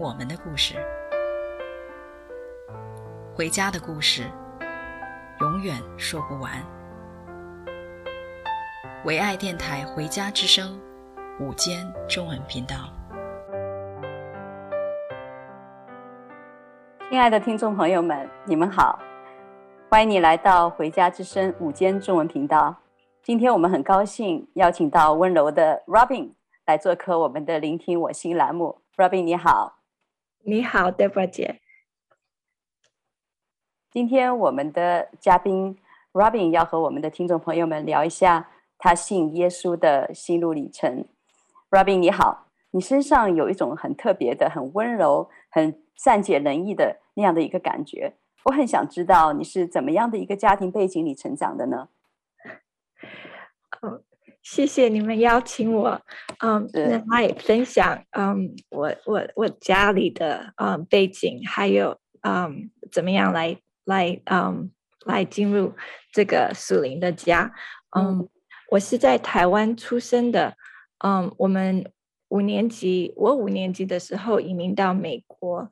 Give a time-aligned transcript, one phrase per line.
[0.00, 0.76] 我们的故事，
[3.36, 4.22] 回家的故事，
[5.40, 6.50] 永远说不完。
[9.04, 10.80] 唯爱电台《回家之声》
[11.44, 12.76] 午间中文频道，
[17.10, 18.98] 亲爱的听众朋友们，你们好，
[19.90, 22.74] 欢迎你来到《回家之声》午间中文频道。
[23.22, 26.30] 今天我们很高兴邀请到温柔的 Robin
[26.64, 28.80] 来做客我们的“聆听我心”栏目。
[28.96, 29.79] Robin，你好。
[30.42, 31.60] 你好，Debra 姐。
[33.90, 35.76] 今天我们的嘉宾
[36.12, 41.04] Robin 要和我们的听众朋友们聊一下他信耶稣的心路历程。
[41.68, 48.14] Robin 你好，你身上有一种很特别的、很温柔、很善解人意的那样的一个感觉。
[48.44, 51.90] 我很想知道你是怎么样的一个家庭背景里成长的呢？
[54.40, 54.42] 嗯。
[54.42, 56.00] 谢谢你们邀请我，
[56.40, 56.66] 嗯，
[57.10, 64.70] 来分享，嗯，我我我家里的嗯背景，还有嗯怎么样来来嗯
[65.04, 65.74] 来进入
[66.10, 67.52] 这个属灵的家，
[67.96, 68.28] 嗯，
[68.70, 70.56] 我是在台湾出生的，
[71.04, 71.92] 嗯，我们
[72.28, 75.70] 五年级，我五年级的时候移民到美国，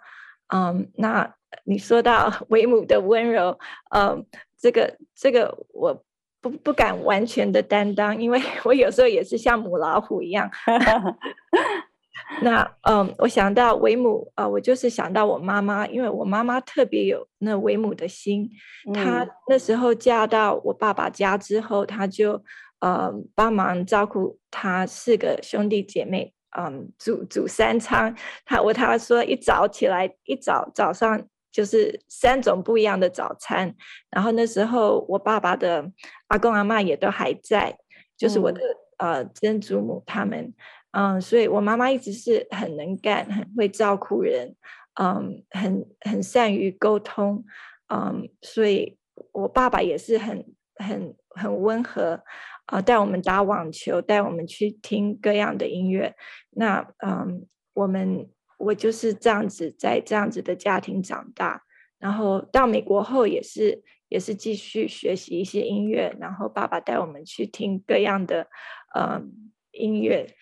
[0.55, 1.35] 嗯，那
[1.65, 3.59] 你说到 为母的温柔，
[3.97, 4.27] 嗯，
[4.59, 6.05] 这个这个我。
[6.41, 10.51] 不不敢完全的担当，因为我有时候也是像母老虎一样。
[12.43, 18.51] 那嗯，我想到为母啊、呃，我就是想到我妈妈，因为我妈妈特别有那为母的心。
[18.93, 22.43] 她那时候嫁到我爸爸家之后，她就
[22.81, 28.15] 呃帮忙照顾她四个兄弟姐妹，嗯，煮煮三餐。
[28.45, 31.27] 她我她说一早起来，一早早上。
[31.59, 33.75] 就是三种不一样的早餐，
[34.11, 35.85] 然后那时候我爸爸的
[36.29, 37.77] 阿公阿嬷也都还在，
[38.17, 38.61] 就是我的、
[38.99, 40.55] 嗯、呃曾祖母他们，
[40.93, 44.55] 嗯，所以我妈妈一直是很能干，很会照顾人，
[45.01, 47.45] 嗯，很很善于沟通，
[47.93, 48.97] 嗯，所以
[49.33, 50.47] 我爸爸也是很
[50.77, 52.23] 很很温和，
[52.67, 56.15] 啊、呃，带我们打网球，带我们去听各样的音乐，
[56.51, 58.31] 那嗯，我们。
[58.59, 61.63] 我就是这样子，在这样子的家庭长大，
[61.99, 68.49] 然后到美国后也是也是继续学习一些音乐，然后爸爸带我们去听各样的
[68.95, 69.23] 呃
[69.71, 70.35] 音乐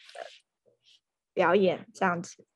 [1.34, 2.46] 表演，这样子。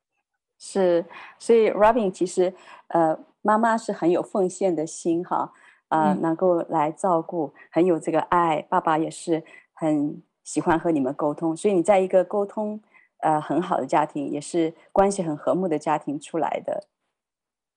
[0.57, 1.05] 是，
[1.37, 2.53] 所以 Robin 其实
[2.87, 5.53] 呃妈妈是很有奉献的心哈，
[5.89, 9.43] 啊、呃嗯、能够来照顾，很有这个爱，爸爸也是
[9.73, 12.81] 很喜欢和你们沟通，所以你在一个沟通。
[13.21, 16.87] 呃，很好的家庭，也是关系很和睦的家庭出来的。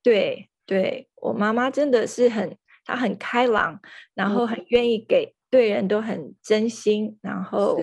[0.02, 3.80] 对，对我妈妈真的是很，她很开朗，
[4.14, 7.78] 然后很愿意给，对人都很真心，然后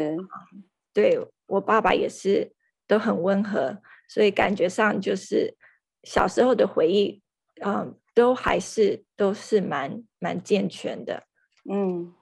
[0.93, 2.53] 对我爸爸也是
[2.87, 5.55] 都很温和，所以感觉上就是
[6.03, 7.21] 小时候的回忆，
[7.63, 11.23] 嗯，都还是都是蛮蛮健全的。
[11.71, 12.13] 嗯，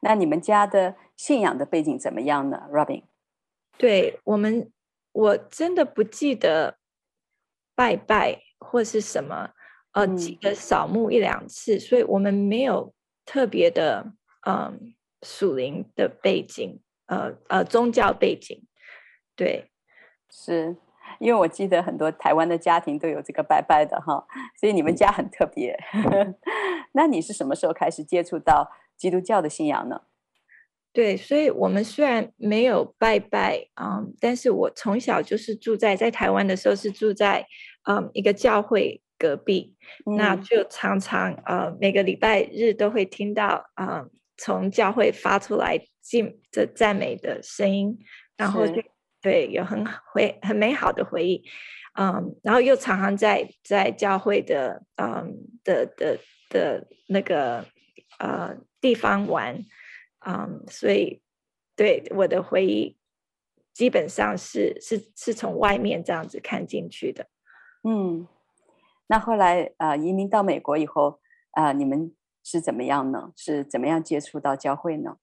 [0.00, 3.04] 那你们家的信仰的背景怎么样呢，Robin？
[3.78, 4.70] 对我们。
[5.12, 6.78] 我真的不记得
[7.74, 9.50] 拜拜或是什么，
[9.92, 12.94] 呃，记得扫墓一两次，所以我们没有
[13.24, 14.12] 特别的，
[14.46, 18.66] 嗯，属灵的背景，呃呃，宗教背景。
[19.36, 19.70] 对，
[20.30, 20.76] 是
[21.18, 24.26] 因为我记得很多台湾的家庭都有这个拜拜的哈，
[24.58, 25.78] 所以你们家很特别。
[26.92, 30.02] 那你是什么时候开始接触到基督教的信仰呢？
[30.94, 37.46] 对，所以我们虽然没有拜拜，嗯，但是我从小就是住在在台湾的时候是住在
[37.88, 39.74] 嗯一个教会隔壁，
[40.04, 47.98] 嗯、那就常常呃每个礼拜日都会听到嗯从教会发出来敬的赞美的声音，
[48.36, 48.82] 然后就
[49.22, 51.42] 对有很回很美好的回忆，
[51.98, 56.18] 嗯，然后又常常在在教会的嗯的的
[56.50, 57.64] 的那个
[58.18, 59.64] 呃地方玩。
[60.24, 61.22] 嗯，um, 所以
[61.76, 62.96] 对我的回忆
[63.72, 67.26] 基本上是是是从外面这样子看进去的。
[67.82, 68.28] 嗯，
[69.06, 71.20] 那后来呃移民到美国以后
[71.52, 72.14] 啊，呃，你们
[72.44, 73.32] 是怎么样呢？
[73.36, 75.16] 是怎么样接触到教会呢？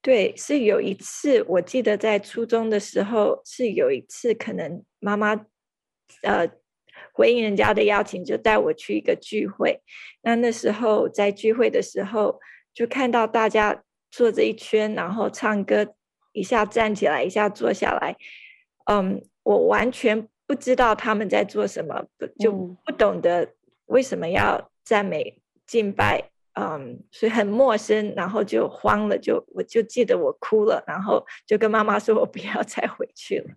[0.00, 5.34] 对，是有一次我记得在初中的时候，是有一次可能妈妈
[6.22, 6.48] 呃
[7.12, 9.82] 回应人家的邀请，就带我去一个聚会。
[10.22, 12.38] 那那时候在聚会的时候，
[12.72, 15.94] 就看到大家坐着一圈，然后唱歌，
[16.32, 18.16] 一下站起来，一下坐下来。
[18.90, 23.54] 嗯，我完全不知道他们在做什么，不就不懂得
[23.86, 26.30] 为什么要赞美敬拜。
[26.58, 33.54] 嗯，所以很陌生，然后就慌了，就我就记得我哭了，然后就跟妈妈说，我不要再回去了。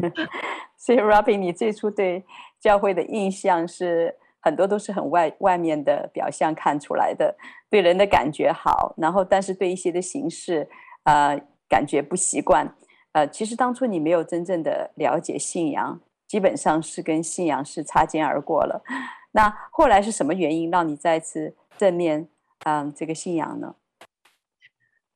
[0.78, 2.24] 所以，Robin，你最初对
[2.58, 7.36] 教会的印象是很多都是很外外面的表象看出来的，
[7.68, 10.68] 对人的感觉好，然后但是对一些的形式，
[11.02, 11.36] 呃，
[11.68, 12.76] 感觉不习惯。
[13.10, 18.84] 呃，其实当初你没有真正的了解信仰，基本上是跟信仰是擦肩而过了。
[19.32, 21.56] 那后来是什么原因让你再次？
[21.76, 22.28] 正面，
[22.64, 23.74] 嗯，这个信仰呢？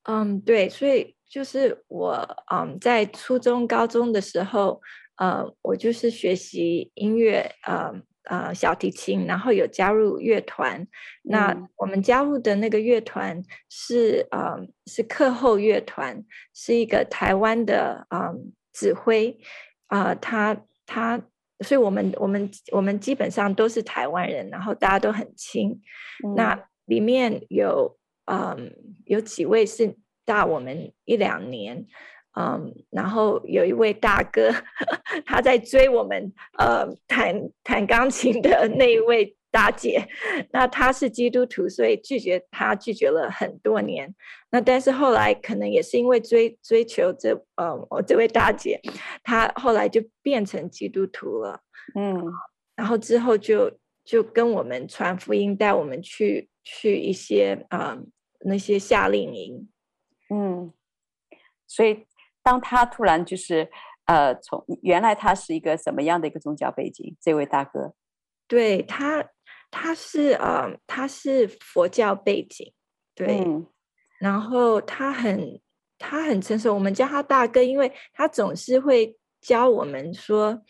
[0.02, 4.82] 嗯，对，所以就是我，嗯，在初中、高中的时候，
[5.14, 10.87] 呃，我就是学习音乐，嗯，呃，小提琴，然后有加入乐团。
[11.22, 16.25] 那我们加入的那个乐团是，呃，是课后乐团，
[16.55, 19.38] 是一个台湾的，嗯，指挥，
[19.87, 21.22] 啊、呃，他他。
[21.62, 25.78] 所以我们我们我们基本上都是台湾人，然后大家都很亲。
[26.25, 28.73] 嗯、那里面有嗯
[29.05, 29.94] 有几位是
[30.25, 31.84] 大我们一两年，
[32.38, 34.52] 嗯，然后有一位大哥，
[35.24, 39.36] 他在追我们呃弹弹钢琴的那一位。
[39.52, 40.06] 大姐，
[40.52, 44.14] 那她是基督徒，所以拒绝她拒绝了很多年。
[44.52, 48.80] 那但是后来可能也是因为追追求这呃我这位大姐，
[49.24, 51.62] 她后来就变成基督徒了。
[51.96, 52.22] 嗯，
[52.76, 53.72] 然后之后就
[54.04, 58.04] 就跟我们传福音，带我们去去一些啊、呃、
[58.42, 59.68] 那些夏令营。
[60.32, 60.72] 嗯，
[61.66, 62.06] 所以
[62.50, 63.70] 当他突然就是
[64.06, 67.17] 呃从原来他是一个什么样的一个宗教背景？
[67.20, 67.94] 这位大哥，
[68.49, 69.25] 对他。
[69.73, 72.73] 他是呃，他是佛教背景，
[73.14, 73.64] 对，嗯、
[74.19, 75.61] 然后他很
[75.97, 80.61] 他很成熟，我们叫他大哥，因为他总是会教我们说，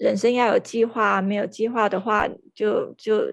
[0.00, 3.32] 人生要有计划，没有计划的话就，就就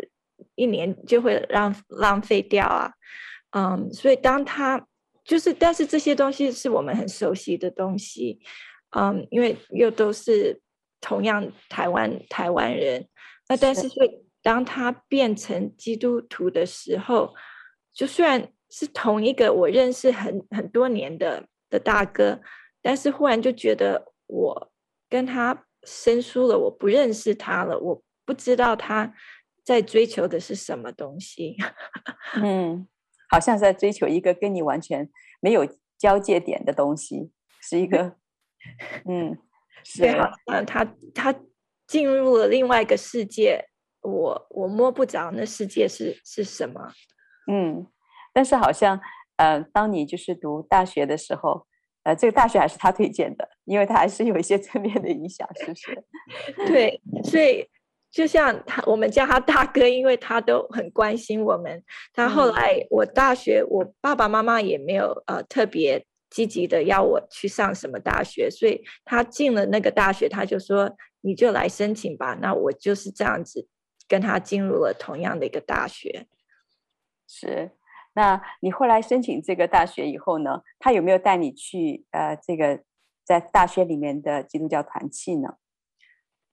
[0.54, 2.94] 一年就会浪浪费掉啊，
[3.50, 4.86] 嗯，所以当他
[5.28, 8.40] 就是，但是这些东西是我们很熟悉的东西，
[8.98, 10.60] 嗯，因为又都是
[11.00, 13.08] 同样台湾台湾人，
[13.50, 14.26] 那但是所以。
[14.44, 17.34] 当他变成基督徒的时候，
[17.92, 22.40] 就虽然是同一个我认识很很多年的的大哥，
[22.82, 24.72] 但是忽然就觉得我
[25.10, 29.14] 跟他生疏了，我不认识他了，我不知道他
[29.66, 31.58] 在追求的是什么东西。
[32.42, 32.88] 嗯，
[33.30, 35.10] 好像在追求一个跟你完全
[35.40, 37.32] 没有交界点的东西，
[37.62, 38.16] 是一个，
[39.06, 39.38] 嗯，
[39.84, 40.32] 是啊，
[40.66, 41.36] 他他
[41.86, 43.70] 进入了另外一个世界。
[44.04, 46.94] 我我摸不着那世界是是什么，
[47.52, 47.86] 嗯，
[48.32, 48.98] 但是好像，
[49.36, 51.68] 呃，当你就是读大学的时候，
[52.04, 56.06] 呃，这个大学还是他推荐的，因为他还是有一些 正面的影响，是不是？
[56.68, 57.68] 对，所以
[58.12, 61.84] 就像他，我们叫他大哥，因为他都很关心我们。
[62.14, 72.38] 他后来我大学，嗯、我爸爸妈妈也没有呃特别积极的要我去上什么大学，所以他进了那个大学，他就说你就来申请吧。
[72.42, 73.68] 那我就是这样子。
[74.10, 76.28] 跟他进入了同样的一个大学，
[77.28, 77.72] 是。
[78.14, 80.62] 那你后来申请这个大学以后呢？
[80.80, 82.82] 他有没有带你去呃这个
[83.26, 85.56] 在大学里面的基督教团契呢？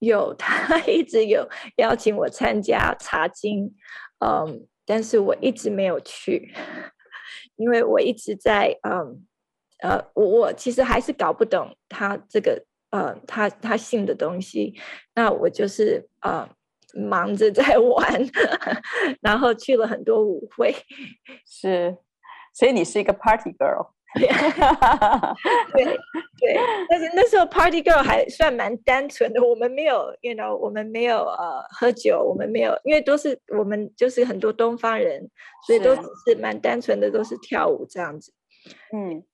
[0.05, 3.75] 有， 他一直有邀请我参加茶经，
[4.25, 6.55] 嗯，但是我一直没有去，
[7.57, 9.25] 因为我一直在嗯
[9.83, 14.75] 呃，我我其实还是搞不懂他这个呃他他信的东西，
[15.15, 16.49] 那我就是呃。
[16.97, 18.31] 忙着在 玩，
[19.21, 20.73] 然后去了很多舞会，
[21.45, 21.97] 是，
[22.55, 26.57] 所以你是一个 party girl，对对，
[26.89, 35.29] 但是那时候 party girl 还算蛮单纯的，我们没有，you know，我们没有呃喝酒，我们没有，因为都是我们就是很多东方人，
[35.67, 38.33] 所以都只是蛮单纯的，都是跳舞这样子。
[38.93, 39.25] 嗯，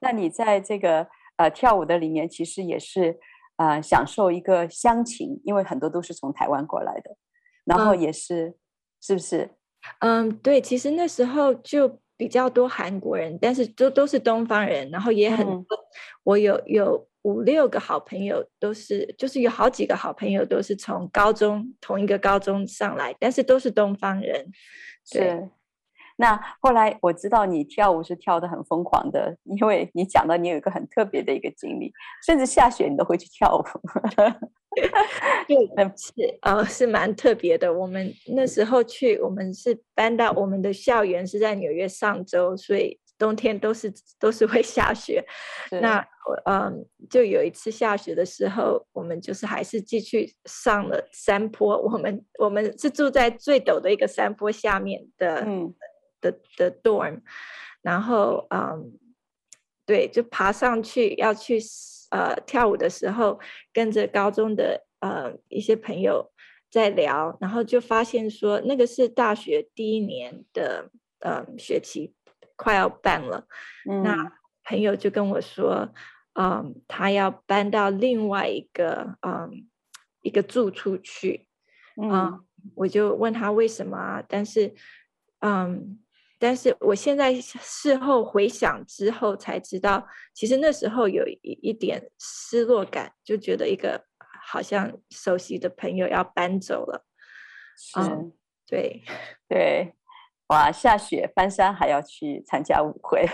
[0.00, 3.18] 那你在这个呃跳舞的里面，其实也是。
[3.58, 7.16] 啊、呃，享受一个乡情，因为很多都是从台湾过来的，
[7.64, 8.54] 然后也是，嗯、
[9.00, 9.50] 是不是？
[10.00, 15.84] 嗯，对，其实那时候就比较多韩国人，但是都都是东方人，然后也很多，嗯、
[16.24, 24.46] 我有有五六个好朋友，都是就是有好几个好朋友都是从高中同一个高中上来，但是都是东方人，
[25.12, 25.48] 对。
[26.18, 31.92] 那后来我知道你跳舞是跳的很疯狂的，因为你讲到你有一个很特别的一个经历，
[32.24, 33.62] 甚至下雪你都会去跳舞。
[35.48, 35.56] 对，
[35.96, 37.72] 是呃，是蛮特别的。
[37.72, 45.24] 我们那时候去，我们是搬到我们的校园是在纽约上州，所以冬天都是都是会下雪。
[45.80, 46.06] 那
[46.44, 51.80] 嗯，就有一次下雪的时候，我们就是还是继续上了山坡。
[51.80, 55.74] 我们我们是住在最陡的一个山坡下面的，嗯，
[56.20, 57.22] 的的 dorm，
[57.80, 58.92] 然后嗯，
[59.86, 61.58] 对，就爬上去要去。
[62.10, 63.38] 呃，跳舞的时候
[63.72, 66.32] 跟着高中的呃一些朋友
[66.70, 72.14] 在聊，然后就发现说那个是大学第一年的呃学期
[72.54, 73.46] 快要办了，
[73.90, 74.32] 嗯、那
[74.64, 75.92] 朋友就跟我说，
[76.34, 79.50] 嗯、呃，他要搬到另外一个嗯、呃、
[80.22, 81.48] 一个住处去，
[82.00, 82.40] 嗯、呃，
[82.76, 84.74] 我就问他为什么啊，但是
[85.40, 85.98] 嗯。
[86.38, 94.04] 但是我现在事后回想之后才知道，其实那时候有一一点失落感，就觉得一个
[94.44, 97.06] 好像熟悉的朋友要搬走了。
[97.78, 98.32] 是，嗯、
[98.66, 99.02] 对
[99.48, 99.94] 对，
[100.48, 103.24] 哇，下雪翻山还要去参加舞会。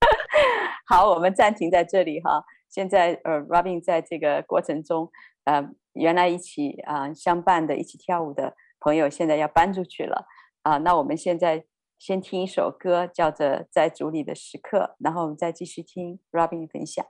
[0.86, 2.44] 好，我们暂停在这里哈。
[2.68, 5.10] 现在呃，Robin 在这个过程中，
[5.44, 10.26] 呃，原来一起啊、呃、相伴的、一起跳舞的朋友，现在要搬出去了
[10.62, 10.78] 啊、呃。
[10.80, 11.64] 那我们现在。
[11.98, 17.04] 先听一首歌，叫做《在组里的时刻》，然后我们再继续听 Robin 分享。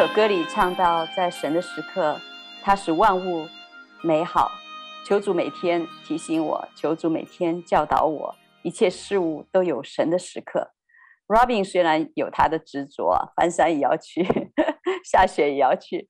[0.00, 2.18] 首歌里唱到，在神的时刻，
[2.62, 3.46] 他使万物
[4.02, 4.50] 美好。
[5.04, 10.72] 求主每天提醒我，求主每天教导我，一切事物都有神的时刻。
[11.28, 14.24] Robin 虽然有他的执着，翻山也要去，
[15.04, 16.08] 下雪也要去，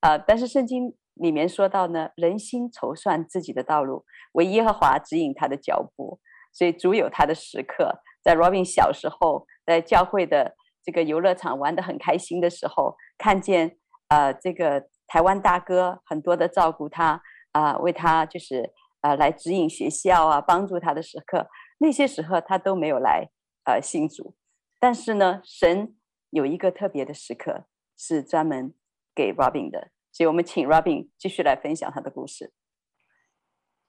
[0.00, 6.18] 啊、呃，但是圣经里面说到呢，人心筹算自己的道路，唯耶和华指引他的脚步，
[6.52, 8.00] 所以主有他的时刻。
[8.20, 10.56] 在 Robin 小时候，在教会的
[10.88, 13.76] 这个游乐场玩得很开心的时候，看见
[14.08, 17.20] 呃这个台湾大哥很多的照顾他
[17.52, 21.46] 啊、为他就是呃来指引学校啊，帮助他的时刻，
[21.80, 23.28] 那些时候他都没有来
[23.66, 24.34] 呃信主。
[24.80, 25.94] 但是呢，神
[26.30, 28.72] 有一个特别的时刻是专门
[29.14, 32.54] 给 Robin 的，所以我们请 Robin 继续来分享他的故事。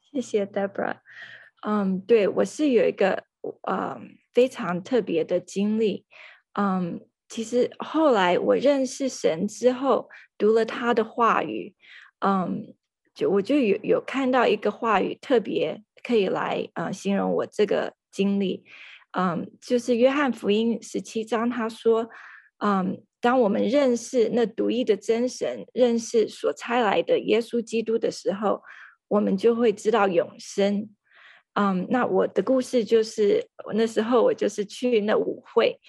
[0.02, 0.98] 谢谢 Deborah。
[1.66, 3.24] 嗯，对，我是有一个
[3.70, 6.06] 嗯非常特别的经历。
[6.60, 7.00] 嗯，
[7.30, 11.74] 其实后来我认识神之后，读了他的话语，
[12.20, 12.74] 嗯，
[13.16, 18.66] 就我就有有看到一个话语特别可以来呃形容我这个经历。
[19.12, 22.10] 嗯，就是约翰福音十七章，他说，
[22.58, 28.62] 嗯，当我们认识那独一的真神，认识所差来的耶稣基督的时候，
[29.08, 30.90] 我们就会知道永生。
[31.54, 35.80] 嗯，那我的故事就是，那时候我就是去那舞会。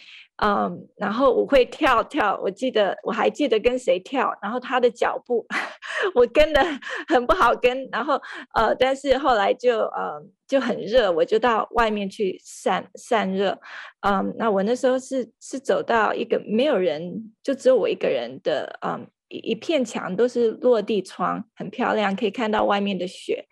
[0.43, 5.47] 嗯，然后我会跳跳，我记得我还记得跟谁跳，然后他的脚步
[6.15, 6.61] 我跟得
[7.09, 8.21] 很不好跟，然后
[8.55, 13.59] 呃，但是后来就呃就很热，我就到外面去散散热。
[14.01, 23.45] 嗯，那我那时候是是走到一个没有人，就只有我一个人的，嗯，一一片墙都是落地窗，很漂亮，可以看到外面的雪。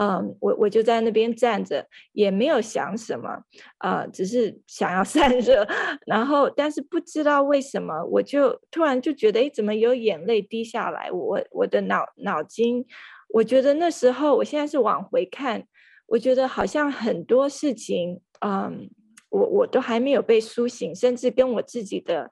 [0.00, 3.42] 嗯，我我就在那边站着，也没有想什么，
[3.78, 5.66] 呃，只是想要 散热，
[6.06, 11.10] 然后但是不知道为什么，我就突然就觉得，哎，怎么有眼泪滴下来？
[11.10, 12.86] 我我的脑脑筋，
[13.30, 15.64] 我觉得那时候，我现在是往回看，
[16.06, 18.88] 我觉得好像很多事情，嗯，
[19.30, 22.30] 我我都还没有被苏醒，甚至跟我自己的，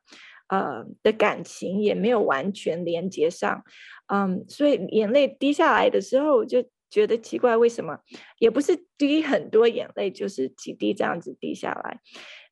[0.50, 3.64] 呃的感情也没有完全连接上，
[4.06, 6.62] 嗯，所以眼泪滴下来的时候，我就。
[6.96, 8.00] 觉得奇怪，为什么
[8.38, 12.00] 也不是滴很多眼泪，就是几滴这样子滴下来。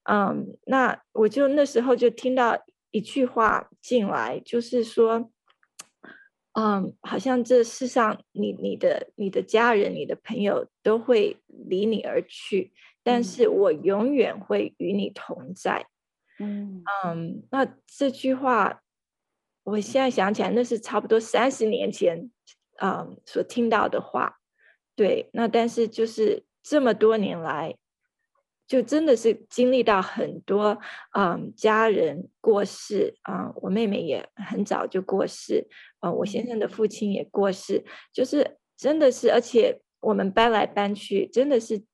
[0.02, 5.30] 嗯，那我就那时候就听到一句话进来，就是说，
[6.52, 15.87] 嗯，好像这世上你你的你的家人、你的朋友都会离你而去，但是我永远会与你同在。
[16.38, 18.83] 嗯嗯，那这句话，
[19.62, 22.30] 我现在想起来，那是差不多三十年前。
[22.82, 24.40] 嗯，所听到的话，
[24.96, 27.76] 对，那但是就是这么多年来，
[28.66, 30.80] 就真的是经历到很多，
[31.16, 35.68] 嗯，家人过世，啊、嗯，我妹妹也很早就过世，
[36.00, 41.84] 啊、嗯，我先生的父亲也过世，就是真的是，而且我们搬来搬去，真的是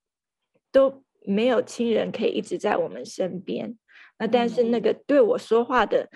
[0.73, 3.77] 都没有亲人可以一直在我们身边。
[4.19, 6.09] 那但是那个对我说话的。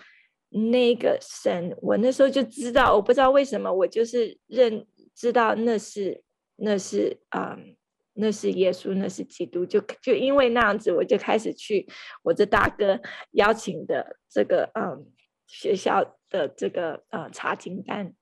[0.56, 6.22] 那个神，我那时候就知道，我不知道为什么，我就是认知道那是
[6.54, 7.74] 那是嗯，
[8.12, 11.88] 那是耶稣，那是基督，就就因为那样子，我就开始去
[12.22, 13.00] 我这大哥
[13.32, 15.10] 邀请的这个嗯
[15.48, 18.14] 学校的这个呃查经班。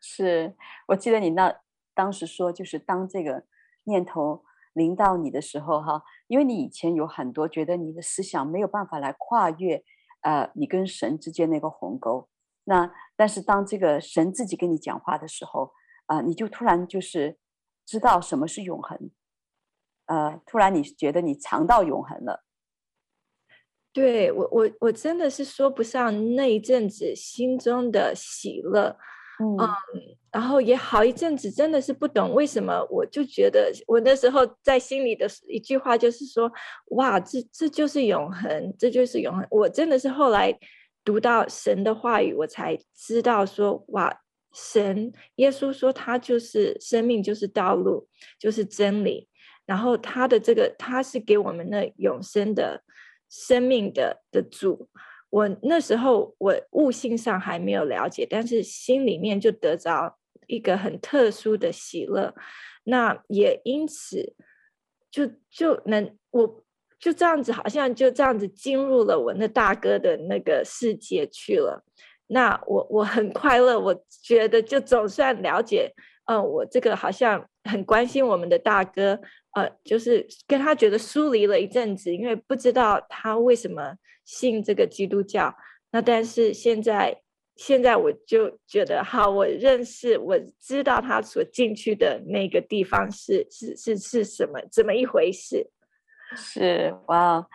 [0.00, 0.54] 是
[0.88, 1.54] 我记得你那
[1.94, 3.44] 当时说，就是当这个
[3.84, 4.42] 念头
[4.72, 9.84] 临到你的时候，哈，因为你以前有很多觉得你的思想没有办法来跨越。
[10.20, 12.28] 呃，你跟神之间那个鸿沟，
[12.64, 15.72] 那但是当这个神自己跟你讲话的时候，
[16.06, 17.38] 啊、呃，你就突然就是
[17.86, 19.10] 知道什么是永恒，
[20.06, 22.44] 呃，突然你觉得你尝到永恒了。
[23.92, 28.96] 对，我，我我真的是说不上那一阵子心中的喜乐。
[29.40, 29.58] 嗯，
[30.32, 36.50] 然后也好一阵子，真的是不懂为什么，我就觉得我那时候在心里的一句话就是说，
[36.92, 39.46] 哇，这这就是永恒，这就是永恒。
[39.50, 40.56] 我真的是后来
[41.04, 44.20] 读到神的话语，我才知道说，哇，
[44.52, 49.28] 神耶稣说他就是生命，就是道路，就是真理。
[49.66, 52.82] 然后他的这个，他是给我们那永生的
[53.28, 54.88] 生命的的主。
[55.28, 60.18] 我那时候我悟性上还没有了解，但是心里面就得着
[60.50, 62.34] 一个很特殊的喜乐，
[62.84, 64.34] 那也因此
[65.10, 66.64] 就就能我
[66.98, 71.84] 就这样子好像就这样子进入了我那大哥的那个世界去了，
[72.26, 75.92] 那我我很快乐，我觉得就总算了解，
[76.26, 79.20] 嗯、我这个好像很关心我们的大哥。
[79.52, 85.52] 呃，就是跟他觉得疏离了一阵子，因为不知道他为什么信这个基督教。
[85.90, 87.20] 那但是现在，
[87.60, 95.70] 现在我就觉得，好，我认识，我知道他所进去的那个地方是是是是什么，怎么一回事？
[96.34, 97.46] 是哇，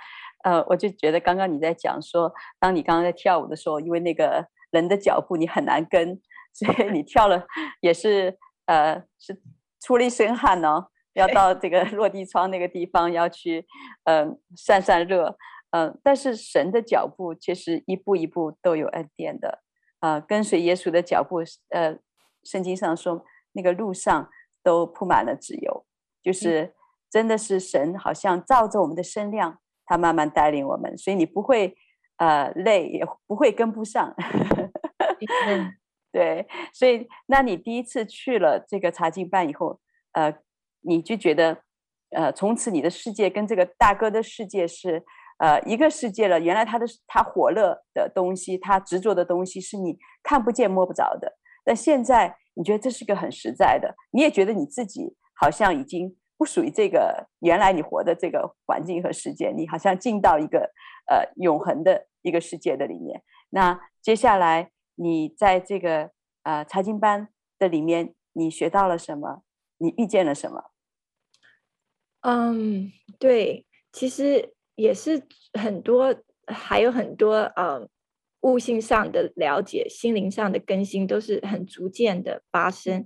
[0.44, 6.22] 呃，我就觉得刚刚你在讲说，当你刚刚在跳舞的时候，因为那个人的脚步你很难跟，
[6.54, 7.44] 所以你跳了
[7.82, 8.38] 也是
[8.68, 9.42] 呃是
[9.82, 13.66] 出了一身汗哦，要到这个落地窗那个地方要去
[14.04, 15.36] 嗯、散散热，
[15.72, 19.64] 嗯、但是神的脚步其实一步一步都有恩典的，
[20.06, 21.38] 呃，跟随耶稣的脚步，
[21.70, 21.98] 呃，
[22.44, 24.30] 圣经上说那个路上
[24.62, 25.86] 都铺满了脂油，
[26.22, 26.76] 就是
[27.10, 29.60] 真的是神好像照着我们的身量。
[29.88, 31.76] 他慢慢带领我们，所以你不会
[32.18, 34.16] 呃累，也不会跟不上。
[36.12, 39.80] 对，所以那你第一次去了这个查经班以后，
[40.14, 40.36] 呃，
[40.82, 41.62] 你就觉得
[42.12, 45.04] 呃，从此你的世界跟这个大哥的世界是
[45.38, 46.40] 呃一个世界了。
[46.40, 51.38] 原来他的他火热的东西，他执着的东西是你看不见摸不着的。
[51.64, 56.18] 但现在你觉得这是个很实在的，你也觉得你自己好像已经。
[56.38, 60.70] 不属于这个原来你活的这个环境和世界，你好像进到一个
[61.10, 63.24] 呃永恒的一个世界的里面。
[63.52, 66.12] 那接下来你在这个
[66.44, 69.44] 呃财经班的里面，你学到了什么？
[69.78, 70.72] 你遇见了什么？
[72.20, 75.22] 嗯，对，其实也是
[75.54, 76.16] 很多，
[76.48, 77.88] 还有很多呃
[78.42, 83.06] 悟性上的了解，心灵上的更新都是很逐渐的发生。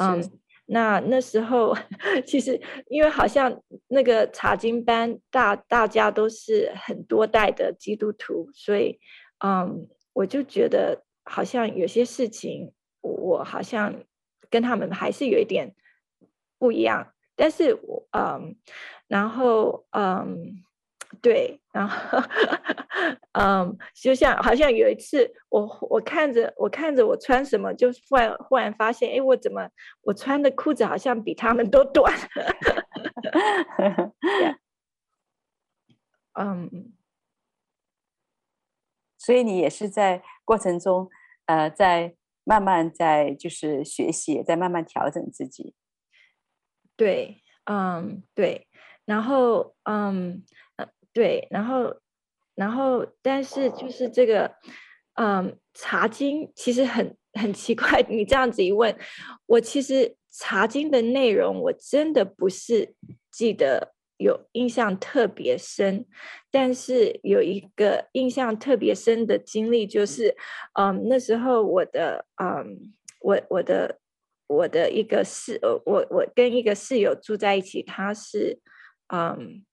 [0.00, 0.22] 嗯。
[0.68, 1.76] 那那时候，
[2.26, 8.98] 其实因为好像那个查经班大大家都是很多代的基督徒，所以，
[9.44, 13.94] 嗯，我就觉得好像有些事情我好像
[14.50, 15.72] 跟他们还是有一点
[16.58, 18.56] 不一样，但是我嗯，
[19.06, 20.64] 然后嗯。
[21.26, 22.18] 对，然后，
[23.32, 29.68] 嗯，就像好像有一次我，我我看着我看着我穿什么，就忽然忽然发现，哎，我怎么
[30.02, 32.14] 我穿的裤子好像比他们都短？
[36.38, 36.92] 嗯，
[39.18, 41.10] 所以你也是在过程中，
[41.46, 45.74] 呃，在慢慢在就是学习，在慢慢调整自己。
[46.94, 48.68] 对，嗯，对，
[49.04, 50.44] 然后，嗯。
[51.16, 51.96] 对，然后，
[52.54, 54.54] 然后，但是就是这个，
[55.14, 58.04] 嗯，茶经其实很很奇怪。
[58.10, 58.94] 你这样子一问，
[59.46, 62.94] 我其实茶经的内容我真的不是
[63.32, 66.04] 记得有印象特别深，
[66.50, 70.36] 但是有一个印象特别深的经历，就是，
[70.78, 74.00] 嗯，那时候我的，嗯，我我的
[74.48, 78.60] 我的一个室，我我跟一个室友住在一起，他是，
[79.14, 79.64] 嗯，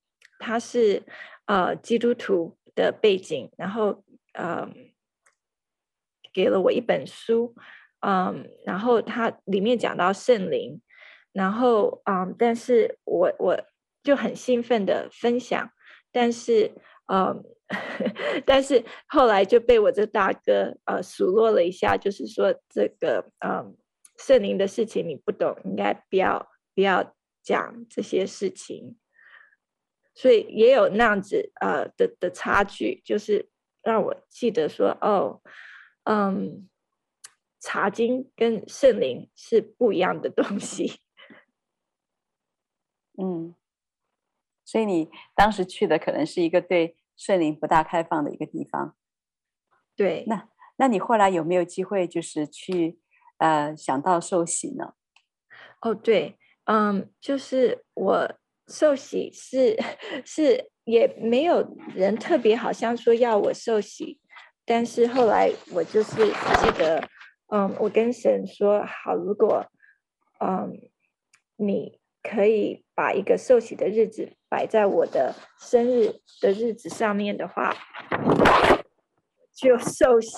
[0.43, 1.03] 他是。
[1.45, 4.01] 呃，基督徒的背景，然后
[4.31, 4.65] 呃，
[6.31, 7.53] 给了我一本书，
[7.99, 10.81] 嗯，然后它里面讲到圣灵，
[11.33, 13.59] 然后嗯，但是我我
[14.01, 15.69] 就很兴奋的分享，
[16.13, 16.71] 但是
[17.11, 17.43] 嗯，
[18.47, 23.75] 但是后来就被我这大哥呃数落了一下，就是说这个嗯
[24.17, 28.95] 圣灵的事情你不懂，应该不要不要讲这些事情。
[30.15, 33.49] 所以也有那样子呃的的差距，就是
[33.81, 35.41] 让我记得说哦，
[36.03, 36.69] 嗯，
[37.59, 40.99] 茶经跟圣灵是不一样的东西。
[43.17, 43.55] 嗯，
[44.63, 48.95] 所以你当时去的可能是一个对圣灵不大开放的一个地方。
[49.95, 50.47] 对，那
[50.77, 52.99] 那你后来有没有机会就是去
[53.37, 54.93] 呃想到受洗呢？
[55.81, 58.39] 哦，对，嗯，就是我。
[58.67, 59.77] 受洗是
[60.25, 64.19] 是也没有人特别好像说要我受洗，
[64.65, 67.07] 但是后来我就是记得，
[67.47, 69.65] 嗯，我跟神说好，如果
[70.39, 70.71] 嗯
[71.57, 77.75] 你可以把一个受洗的日子摆在我的生日的日子上面的话。
[79.55, 80.37] 就受洗，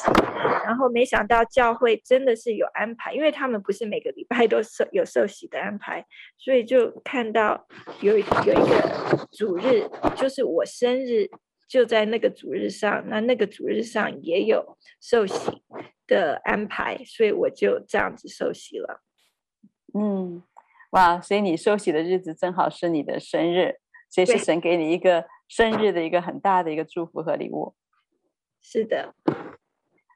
[0.66, 6.06] 然后没想到教会真的是有安排，因为他们不是每个礼拜都受有受洗的安排，
[6.38, 7.66] 所以就看到
[8.02, 11.30] 有有一个主日，就是我生日
[11.68, 15.64] 就在那个主日上，那那个主日上也有受洗
[16.06, 19.02] 的安排，所以我就这样子受洗了。
[19.98, 20.44] 嗯，
[20.92, 23.78] 哇，所以你受洗的日子正好是你的生日，
[24.10, 27.74] 所以是神给你一个生日的一个很大的一个祝福和礼物。
[28.68, 29.14] 是的，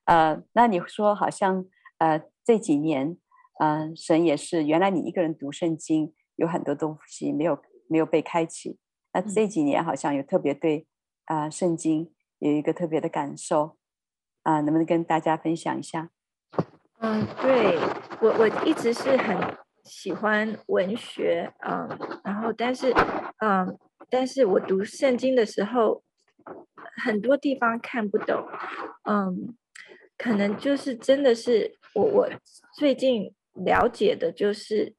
[0.06, 1.66] 呃，那你说好像
[2.00, 3.16] 呃这几年，
[3.60, 8.80] 嗯、呃，神也是原来你一个人读圣经，有很多东西没有没有被开启。
[9.14, 10.88] 那这几年好像有特别对
[11.26, 13.78] 啊、呃、圣经有一个特别的感受
[14.42, 16.10] 啊、呃，能不能跟大家分享一下？
[16.98, 17.78] 嗯，对
[18.20, 19.38] 我我一直是很
[19.84, 21.88] 喜欢文学，嗯，
[22.24, 22.92] 然后但是
[23.38, 23.78] 嗯，
[24.10, 26.02] 但是我读圣经的时候。
[27.04, 28.47] 很多地方看不懂，
[29.10, 29.56] 嗯，
[30.17, 32.30] 可能就是真的是我我
[32.78, 34.93] 最近了解的就是，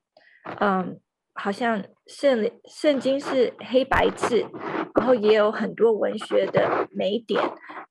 [0.61, 1.01] 嗯，
[1.35, 4.47] 好像圣圣经是黑白字，
[4.95, 7.43] 然后也有很多文学的美点，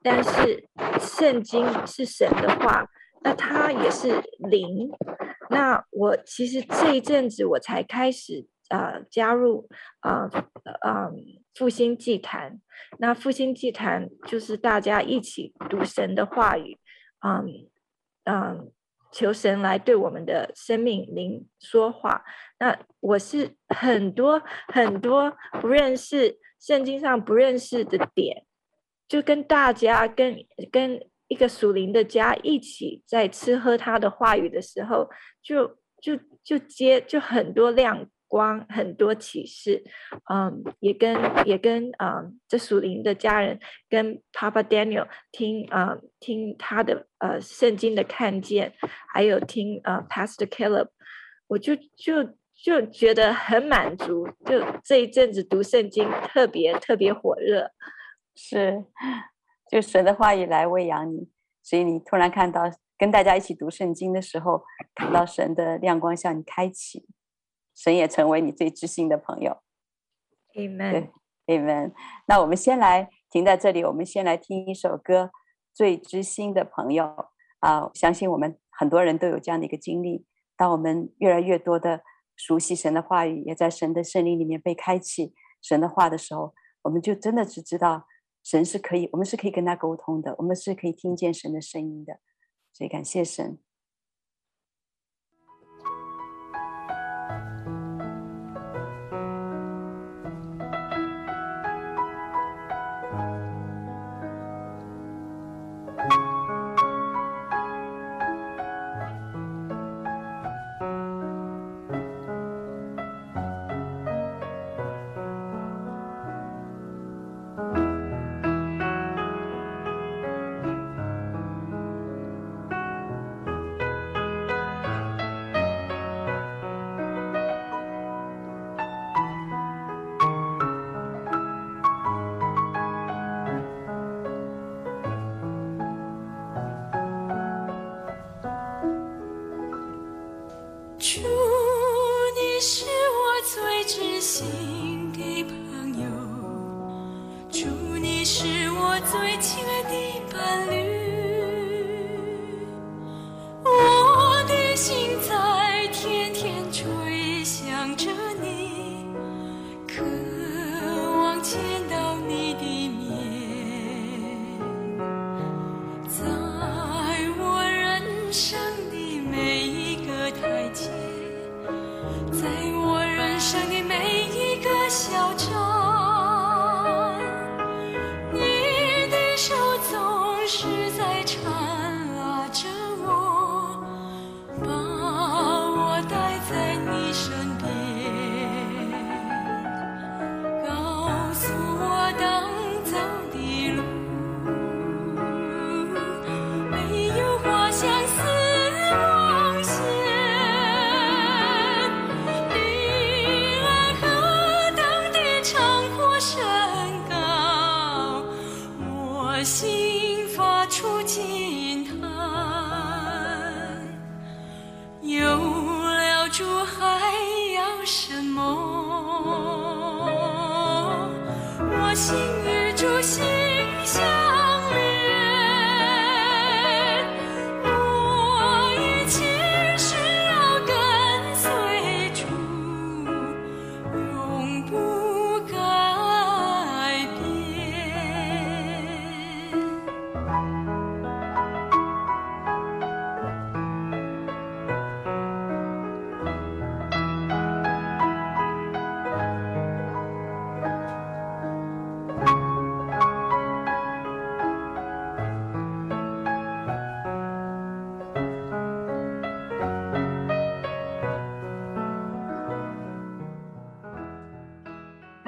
[0.01, 0.67] 但是
[0.99, 2.85] 圣经是神的话，
[3.23, 4.89] 那它也是灵。
[5.49, 8.47] 那我其实这一阵子我才开始。
[8.69, 9.67] 呃，加入
[10.01, 10.29] 呃
[10.81, 11.11] 呃
[11.55, 12.61] 复兴祭坛，
[12.99, 16.77] 那复兴祭坛就是大家一起读神的话语，
[17.25, 17.67] 嗯
[18.25, 18.71] 嗯，
[19.11, 22.23] 求神来对我们的生命灵说话。
[22.59, 28.45] 那我是很多很多不认识圣经上不认识的点，
[29.07, 35.09] 就跟大家跟跟一个属灵的家一起在吃喝他的话语的时候，
[35.41, 38.07] 就就就接就很多亮。
[38.29, 39.83] 光很多启示，
[40.31, 48.73] 嗯，也跟也跟嗯这属灵的家人跟 Papa Daniel 听啊、听他的呃圣经的看见，
[49.11, 50.89] 还有听呃 Pastor Caleb，
[51.47, 52.23] 我就就
[52.63, 57.71] 就觉得很满足，就这一阵子读圣经特别特别火热，
[58.35, 58.85] 是，
[59.71, 61.29] 就神的话语来喂养你，
[61.63, 62.63] 所以你突然看到
[62.95, 64.63] 跟大家一起读圣经的时候，
[64.93, 67.07] 看到神的亮光向你开启。
[67.79, 69.57] 神也成为你最知心的朋友
[70.53, 71.93] ，Amen，对，Amen。
[72.27, 75.23] 那我们先来停在这里，我们先来听一首歌，
[75.73, 77.05] 《最知心的朋友》
[77.59, 77.89] 啊。
[77.93, 80.25] 相信我们很多人都有这样的一个经历。
[80.57, 82.01] 当我们越来越多的
[82.35, 88.05] 熟悉神的话语，也在神的圣灵里面被开启神的话的时候，我们就真的只知道
[88.43, 92.19] 神是可以，我们是可以跟他沟通的，我们是可以听见神的声音的。
[92.73, 93.57] 所以感谢神。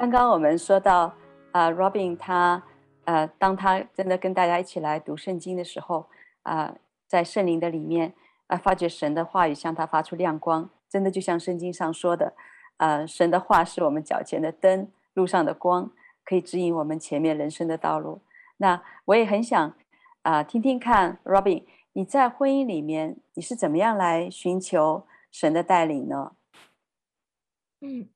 [0.02, 1.14] 刚刚我们说到，
[1.52, 2.60] 啊、，Robin 他，
[3.04, 6.08] 呃，当他真的跟大家一起来读圣经的时候，
[6.42, 6.74] 啊、
[7.06, 8.12] 在圣灵的里面，
[8.48, 12.34] 啊、发觉神的话语向他发出亮光，真的就像圣经上说的，
[12.78, 15.92] 呃，神的话是我们脚前的灯，路上的光，
[16.24, 18.22] 可以指引我们前面人生的道路。
[18.56, 19.72] 那我也很想
[20.22, 21.62] 啊、听听看，Robin，
[21.92, 26.32] 你在婚姻里面你是怎么样来寻求神的带领呢？
[27.80, 28.08] 嗯，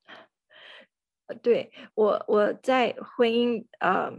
[1.42, 4.10] 对我我在婚姻、呃，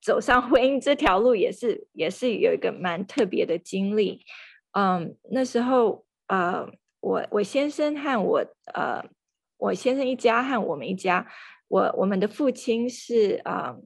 [0.00, 4.24] 走上 婚姻这条路也是也是有一个蛮特别的经历。
[4.72, 6.66] 嗯，那时候呃，
[7.00, 9.02] 我我先生和我呃，
[9.58, 11.26] 我先生一家和我们一家，
[11.68, 13.82] 我我们的父亲是啊、呃，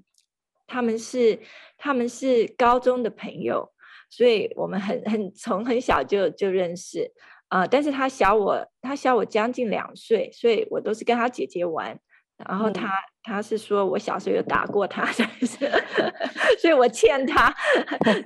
[0.67, 1.41] 他们是
[1.77, 3.73] 他们是高中的朋友，
[4.11, 7.13] 所以我们很很从很小就就认识。
[7.49, 7.67] 啊、呃！
[7.67, 11.99] 但是他小我，他小我将近两岁，所以我都是跟他姐姐玩。
[12.47, 15.05] 然后他、嗯、他是说我小时候有打过他，
[16.61, 17.55] 所以我欠他。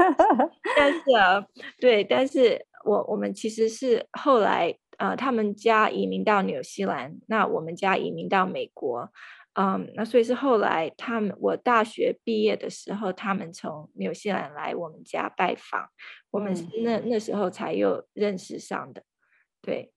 [0.77, 1.45] 但是啊，
[1.81, 9.11] 对，但是我我们其实是后来啊、呃，他们家移民到纽西兰，那我们家移民到美国。
[9.55, 15.91] 嗯，那所以是后来他们我大学毕业的时候，他们从纽西兰来我们家拜访，
[16.31, 19.03] 我们是那那时候才又认识上的。
[19.61, 19.93] 对，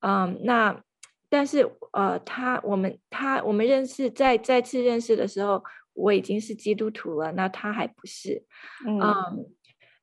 [0.00, 0.82] 嗯，那
[1.28, 5.62] 但是呃，他我们他我们认识再再次认识的时候，
[5.92, 8.42] 我已经是基督徒了，那他还不是，
[8.86, 9.46] 嗯，嗯，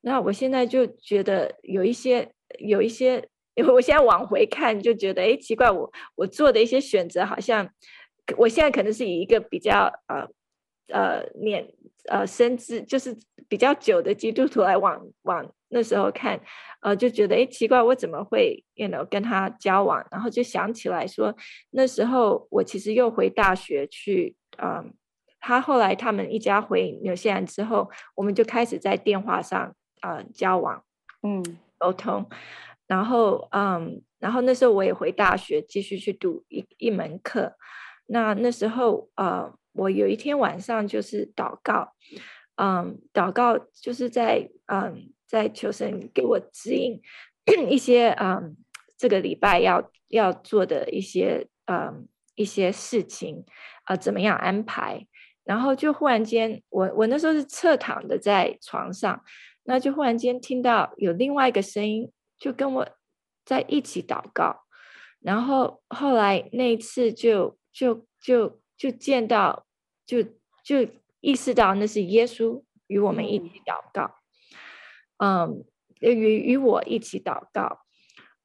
[0.01, 7.69] 那我现在就觉得有一些有一些，因 为我现在往回看，就觉得哎，奇怪，我我做的一些选择，好像
[8.37, 10.27] 我现在可能是以一个比较呃
[10.93, 11.67] 呃年
[12.09, 13.15] 呃深知就是
[13.47, 15.51] 比较久的基督徒来往往。
[15.75, 16.39] 那时候看，
[16.79, 20.01] 呃，就觉得哎，奇怪，我怎么会，you know，跟他交往？
[20.09, 21.35] 然后就想起来说，
[21.71, 24.93] 那时候我其实又回大学去，嗯，
[25.41, 30.81] 他后来他们一家回纽西兰之后，我们就开始在电话上，呃，交往，
[31.23, 31.43] 嗯，
[31.77, 32.25] 沟通，
[32.87, 37.57] 然后，嗯，然后那时候我也回大学继续去读一一门课，
[38.05, 41.91] 那那时候，呃，我有一天晚上就是祷告，
[42.55, 45.11] 嗯，祷告就是在，嗯。
[45.27, 47.01] 在求神给我指引
[47.69, 48.55] 一些嗯，
[48.97, 53.45] 这个礼拜要要做的一些嗯一些事情
[53.83, 55.07] 啊、呃，怎么样安排？
[55.43, 59.23] 然后就忽然间，我我那时候是侧躺的在床上，
[59.65, 62.89] 那就忽然间听到有另外一个声音，就跟我
[63.45, 64.63] 在一起祷告。
[65.19, 69.65] 然后后来那一次就就就就见到，
[70.05, 70.23] 就
[70.63, 70.87] 就
[71.21, 74.15] 意识到那是耶稣与我们一起祷告。
[75.17, 75.63] 嗯，
[76.01, 77.79] 与与我一起祷告，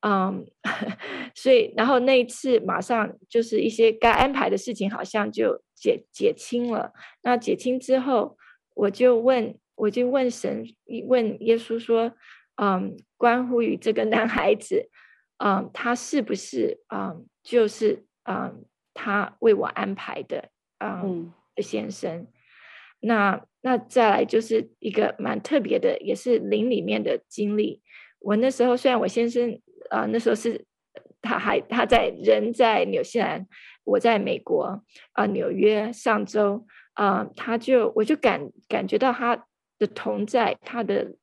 [0.00, 0.46] 嗯，
[1.34, 6.92] 所以然后那一次马上就是一些该安排的事情，好像就解解清了。
[7.22, 8.36] 那解清之后，
[8.74, 10.64] 我就问，我就问神，
[11.08, 12.12] 问耶稣说，
[12.56, 14.88] 嗯，关乎于这个男孩子，
[15.38, 22.28] 嗯，他是不是，嗯，就是，嗯，他为我安排的，嗯，的先生，
[23.00, 23.44] 那。
[23.62, 27.82] 那再来就是一个蛮特别的，也是灵里面的经历。
[28.20, 30.64] 我那时候虽然我先生啊、呃，那时候是
[31.20, 33.46] 他还他在人在纽西兰，
[33.84, 35.92] 我在美国啊、纽约。
[35.92, 39.46] 上周啊、他就我就感感觉到他
[39.78, 41.14] 的同在，他的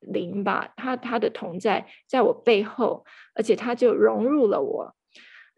[0.00, 3.04] 灵吧，他他的同在在我背后，
[3.34, 4.94] 而且他就融入了我。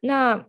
[0.01, 0.46] 那。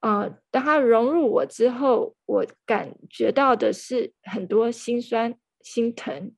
[0.00, 6.32] 啊、当他融入我之后，我感觉到的是很多心酸、心疼。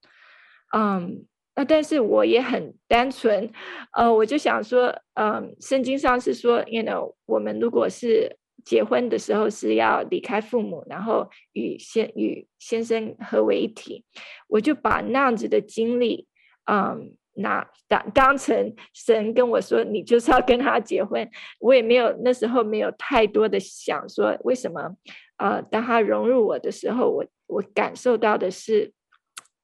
[0.75, 3.51] 嗯，那但是我也很单纯，
[3.93, 14.05] 呃，我就想说，嗯，圣经上是说，you know，我们如果是结婚的时候是要离开父母，然后与先与先生合为一体，
[14.49, 16.27] 我就把那样子的经历，
[16.71, 17.18] 嗯。
[17.41, 21.29] 那当当成神跟我说，你就是要跟他结婚，
[21.61, 24.97] 我也没有那时候没有太多的想说为什么，
[25.37, 28.93] 呃，当他融入我的时候，我我感受到的是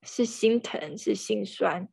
[0.03, 1.89] 是心疼，是心酸，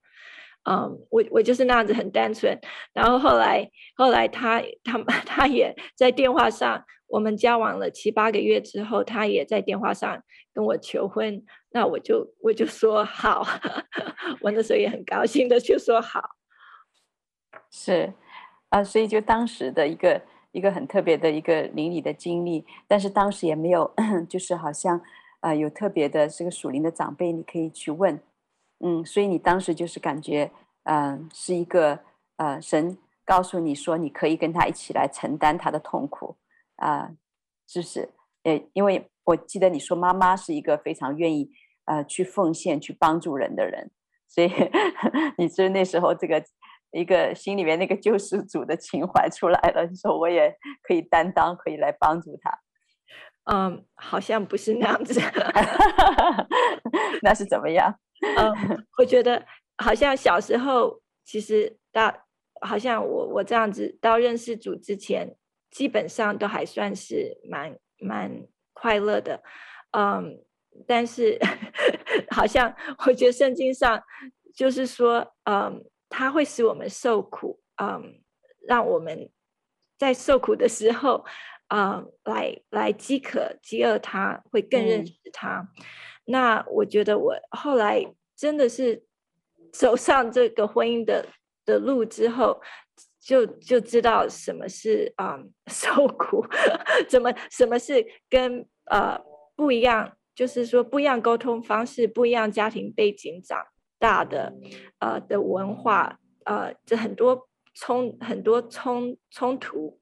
[0.70, 2.60] 嗯，我我就是那样子很单纯，
[2.94, 11.44] 然后后来后来他他 他也在电话上，我们交往了七八个月之后，他也在电话上跟我求婚。
[11.72, 13.46] 那我就我就说好，
[14.42, 16.22] 我那时候也很高兴的就说好，
[17.70, 18.14] 是
[18.70, 23.94] 啊，所以就当时的一个一个很特别的一个灵里的经历，但是当时也没有，
[24.28, 25.02] 就是好像
[25.42, 28.22] 啊、有特别的这个属灵的长辈你可以去问，
[28.80, 30.52] 嗯，所以你当时就是感觉
[30.84, 32.00] 嗯、是一个
[32.38, 36.36] 呃神告诉你说你可以跟他一起来承担他的痛苦
[36.82, 37.18] 啊、呃，
[37.68, 38.10] 是不是？
[38.44, 39.08] 诶，因为。
[39.24, 41.52] 我记得你说妈妈是一个非常愿意
[41.86, 43.92] 呃去奉献、去帮助人的人，
[44.28, 44.50] 所以
[45.38, 46.44] 你是那时候这个
[46.92, 52.52] 一个心里面那个救世主的情怀出来了，你说我也可以担当，可以来帮助他。
[53.54, 55.22] 嗯，好像不是那样子。
[57.22, 57.96] 那是怎么样？
[58.38, 59.46] 嗯，我觉得
[59.78, 62.12] 好像小时候，其实到
[62.62, 65.36] 好像我我这样子到认识主之前，
[65.72, 69.42] 基本上都还算是蛮蛮快乐的。
[69.98, 70.44] 嗯，
[70.86, 71.40] 但是
[72.30, 72.76] 好像
[73.08, 74.04] 我觉得圣经上
[74.54, 78.22] 就是说，嗯，它会使我们受苦，嗯，
[78.68, 79.32] 让我们
[79.98, 81.26] 在受苦的时候。
[81.72, 85.60] 啊、uh，来来饥渴饥饿，他会更认识他。
[85.60, 85.86] 嗯。
[86.26, 88.06] 那我觉得我后来
[88.36, 89.06] 真的是
[89.72, 91.26] 走上这个婚姻的
[91.64, 92.62] 的路之后，
[93.22, 96.44] 就就知道什么是啊、受苦，
[97.08, 99.22] 怎么什么是跟呃
[99.56, 103.64] 不一样，就是说不一样沟通方式，不一样家庭背景长
[104.00, 104.52] 大的
[104.98, 110.00] 呃的文化呃，这很多冲很多冲冲突。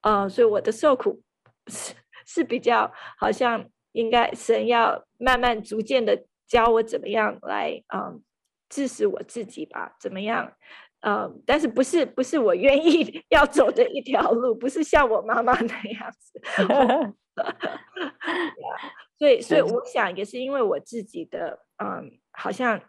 [0.00, 1.22] 呃，所以我的受苦
[1.68, 1.94] 是
[2.26, 8.22] 是比较好像应该神要慢慢逐渐的教我怎么样来嗯
[8.68, 10.52] 致使我自己吧，怎么样？
[11.00, 16.40] 嗯，但是不是不是我愿意 要走的一条路，不是像我妈妈那样子。
[19.18, 22.80] 所以所以我想也是因为我自己的嗯，好像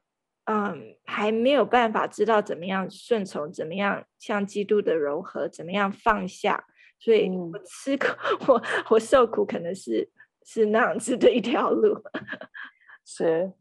[0.46, 6.66] 嗯还没有办法知道怎么样顺从，怎么样像基督的柔和，怎么样放下。
[7.00, 8.08] 所以我吃苦，
[8.48, 10.10] 我我受苦，可能是
[10.44, 11.96] 是那样子的一条路。
[13.06, 13.54] 是，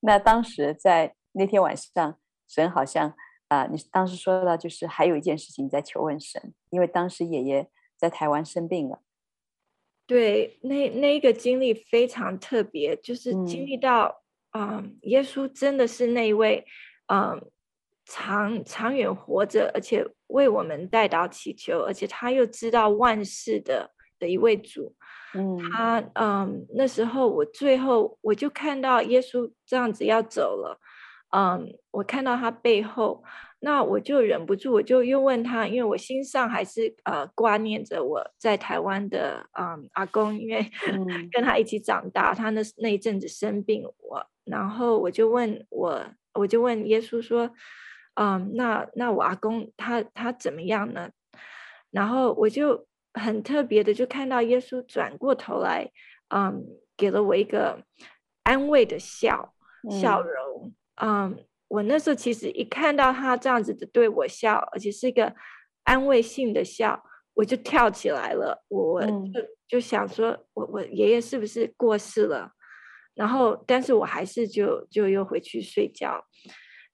[0.00, 3.14] 那当时在那天晚上，神好像
[3.48, 9.00] 啊、呃，你当时说到，就是还有一件事情在求问神，因为当时爷爷在台湾生病了。
[10.06, 16.64] 对，那那个经历非常特别，就是经历到啊、嗯呃，耶稣真的是那一位
[17.06, 17.20] 嗯。
[17.20, 17.42] 呃
[18.08, 23.90] 长长远活着，而且为我们代祷祈求，而且他又知道万事的
[24.20, 24.94] 的一位主。
[25.34, 30.78] 嗯，他嗯，那时候我最后我就看到耶稣这样子要走了，
[31.30, 33.22] 嗯，我看到他背后，
[33.60, 40.70] 那我就忍不住，我就又问他，因为我心上还是呃挂念着我在台湾的嗯阿公，因为
[41.32, 46.04] 跟他一起长大，他那那一阵子生病，我然后我就问我，
[46.34, 47.50] 我就问耶稣说。
[48.18, 51.10] 嗯、um，那那我阿公他他怎么样呢？
[51.90, 55.90] 然后我就很特别的就看到耶稣转过头来，
[56.34, 56.64] 嗯，
[56.96, 57.84] 给了我一个
[58.42, 59.52] 安慰的笑
[60.00, 60.32] 笑容。
[60.64, 61.36] 嗯，嗯，
[61.68, 65.34] 我那时候其实一看到他这样子的对我笑，而且是一个
[65.84, 67.02] 安慰性的笑，
[67.34, 68.64] 我就跳起来了。
[68.68, 69.32] 我就、嗯、
[69.68, 72.52] 就想说，我我爷爷是不是过世了？
[73.14, 76.24] 然后，但是我还是就就又回去睡觉。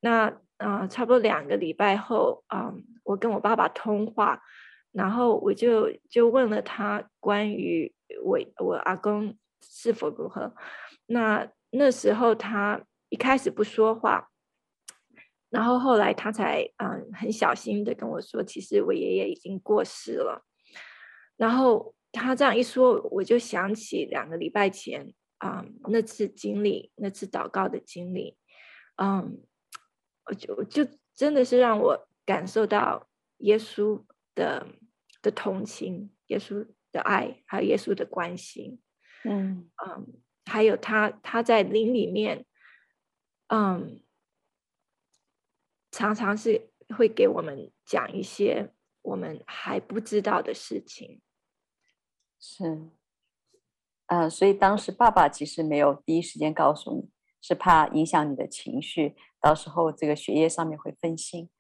[0.01, 0.33] 那。
[0.59, 4.41] 啊、呃，差不多两个礼拜后，啊、呃，我跟我爸爸通话，
[4.93, 7.93] 然后我就就问了他关于
[8.23, 10.55] 我我阿公是否如何。
[11.07, 12.81] 那那时候他
[13.13, 14.31] 一开始不说话，
[15.51, 20.47] 然后后来他才嗯、呃、很小心的跟我说，其实我爷爷已经过世了。
[21.37, 28.39] 然后他这样一说，我就想起两个礼拜前啊、呃、那次经历，那次祷告的经历，
[28.97, 29.43] 嗯。
[30.25, 30.87] 我就就
[31.17, 33.09] 真的是让我感受到
[33.39, 34.05] 耶稣
[34.37, 34.65] 的
[35.21, 38.81] 的同情，耶稣的爱，还有耶稣的关心，
[39.25, 40.07] 嗯嗯，
[40.45, 42.47] 还有他他在灵里面，
[43.49, 44.01] 嗯，
[45.91, 48.73] 常常是会给我们讲一些
[49.03, 51.21] 我们还不知道的事情，
[52.41, 52.89] 是，
[54.07, 59.17] 呃，所以当时爸爸其实没有第一时间告诉你，是怕影响你的情绪。
[59.41, 61.51] 到时候这个学业上面会分心，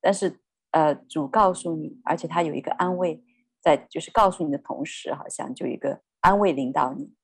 [0.00, 3.22] 但是呃，主告诉你，而且他有一个安慰
[3.60, 7.14] 在，就是告诉你的同时，好像就一个安慰领导你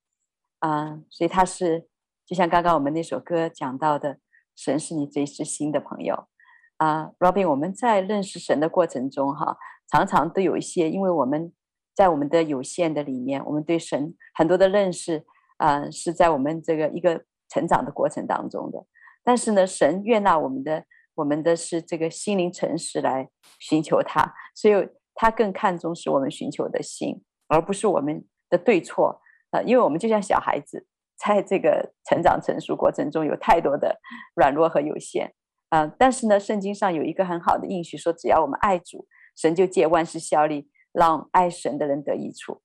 [0.58, 1.88] 啊、所以他是
[2.26, 4.18] 就像刚刚我们那首歌讲到的，
[4.56, 6.28] 神是你最知心的朋友
[6.76, 9.56] 啊、Robin，我们在认识神的过程中，哈，
[9.90, 11.52] 常常都有一些，因为我们
[11.94, 15.24] 在我们的有限的里面，我们对神很多的认识
[15.58, 18.84] 啊、是在我们这个一个成长的过程当中的。
[19.22, 23.28] 但是呢，神悦纳我们的，我们的是这个心灵诚实来
[23.60, 29.20] 寻求他，所以他更看重是我们寻求的心，而不是我们的对错
[29.50, 30.86] 啊、因为我们就像小孩子，
[31.24, 34.00] 在这个成长成熟过程中，有太多的
[34.34, 35.32] 软弱和有限
[35.68, 42.60] 啊、但是呢，圣经上有一个很好的应许，说只要我们爱主，神就借万事效力，让爱神的人得益处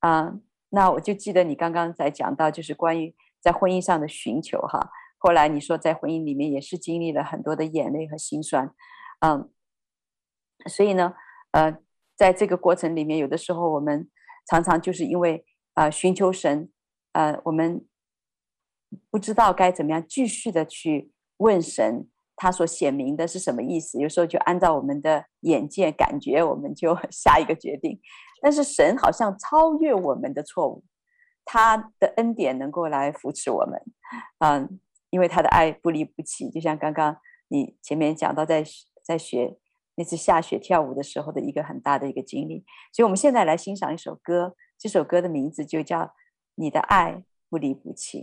[0.00, 0.34] 啊、
[0.70, 4.90] 那我就记得你刚刚在讲到，就是关于在婚姻上的寻求哈。
[5.18, 8.74] 后来你说在婚姻里面也是经历了很多的眼泪和心酸，
[9.20, 9.50] 嗯，
[10.66, 11.14] 所以呢，
[11.52, 11.76] 呃，
[12.16, 14.08] 在这个过程里面，有的时候我们
[14.48, 15.44] 常常就是因为
[15.74, 16.70] 啊、寻求神，
[17.12, 17.86] 呃，我们
[19.10, 23.98] 不知道该怎么样继续的去问神，他所显明的是什么意思？
[23.98, 28.00] 有时候就按照我们的眼界感觉，我们就 下一个决定。
[28.42, 30.82] 但是神好像超越我们的错误，
[31.44, 33.80] 他的恩典能够来扶持我们，
[34.38, 34.80] 嗯，
[35.10, 36.48] 因为他的爱不离不弃。
[36.50, 37.16] 就像刚刚
[37.48, 38.70] 你前面讲到在，在
[39.04, 39.58] 在学
[39.96, 42.64] 那次下雪跳舞的时候的一个很大的一个经历。
[42.92, 46.00] 所以，我们现在来欣赏一首歌，这首歌的名字就叫
[46.54, 48.22] 《你的爱不离不弃》。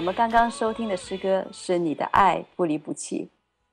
[0.00, 3.26] 我们刚刚收听的诗歌是《你的爱不离不弃》。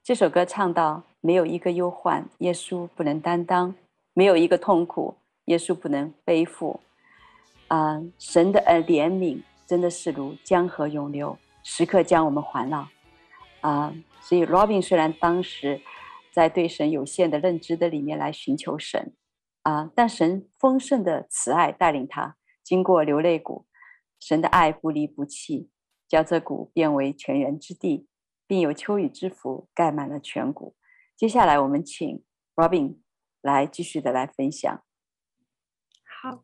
[0.03, 3.73] 这首歌唱到：没有一个忧患，耶稣不能担当；
[4.13, 5.15] 没有一个痛苦，
[5.45, 6.82] 耶稣不能背负。
[7.69, 12.89] 啊、神的呃怜悯真的是如江河涌流，时刻将我们环绕。
[13.61, 15.80] 啊、所以 Robin 虽然当时
[16.34, 19.13] 在对神有限的认知的里面来寻求神，
[19.61, 23.65] 啊、但神丰盛的慈爱带领他经过流泪谷。
[24.19, 25.69] 神的爱不离不弃，
[26.08, 28.08] 叫这谷变为泉源之地，
[28.47, 30.76] 并有秋雨之福盖满了全谷。
[31.16, 32.24] 接下来，我们请
[32.55, 32.97] Robin
[33.41, 34.84] 来继续的来分享。
[36.03, 36.43] 好，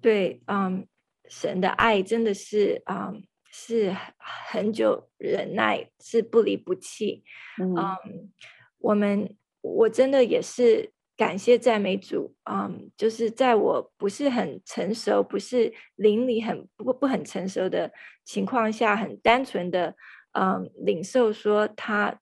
[0.00, 0.86] 对，嗯，
[1.26, 7.24] 神的爱真的是，嗯，是很久忍耐，是不离不弃。
[7.60, 8.32] 嗯，嗯，
[8.78, 10.92] 我们我真的也是。
[11.20, 17.92] 感谢赞美主，嗯，就是在我不是很成熟，不是灵里很不不很成熟的
[18.24, 19.94] 情况下，很单纯的，
[20.32, 22.18] 嗯，领受说他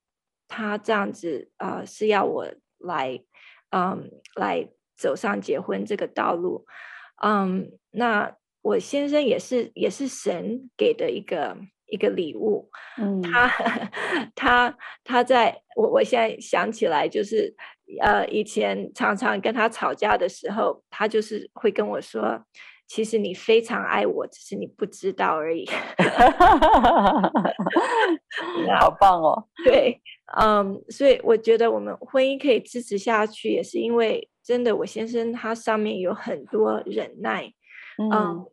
[0.49, 2.45] 他这样子啊，呃，是要我
[2.79, 3.23] 来，
[3.71, 6.67] 嗯，来走上结婚这个道路，
[7.23, 12.69] 嗯，那我先生也是也是神给的一个一个礼物，
[13.01, 13.49] 嗯，他
[14.35, 17.55] 他他在我我现在想起来就是。
[18.01, 22.45] 呃，以前常常跟他吵架的时候，他就是会跟我说
[22.87, 25.67] ：“其实你非常爱我，只是你不知道而已。
[28.79, 29.49] 好棒哦！
[29.65, 30.01] 对，
[30.39, 37.51] 嗯，所以我觉得我们婚姻可以支持下去，也是因为真的，我先生他上面有很多忍耐。
[37.99, 38.47] 嗯，嗯，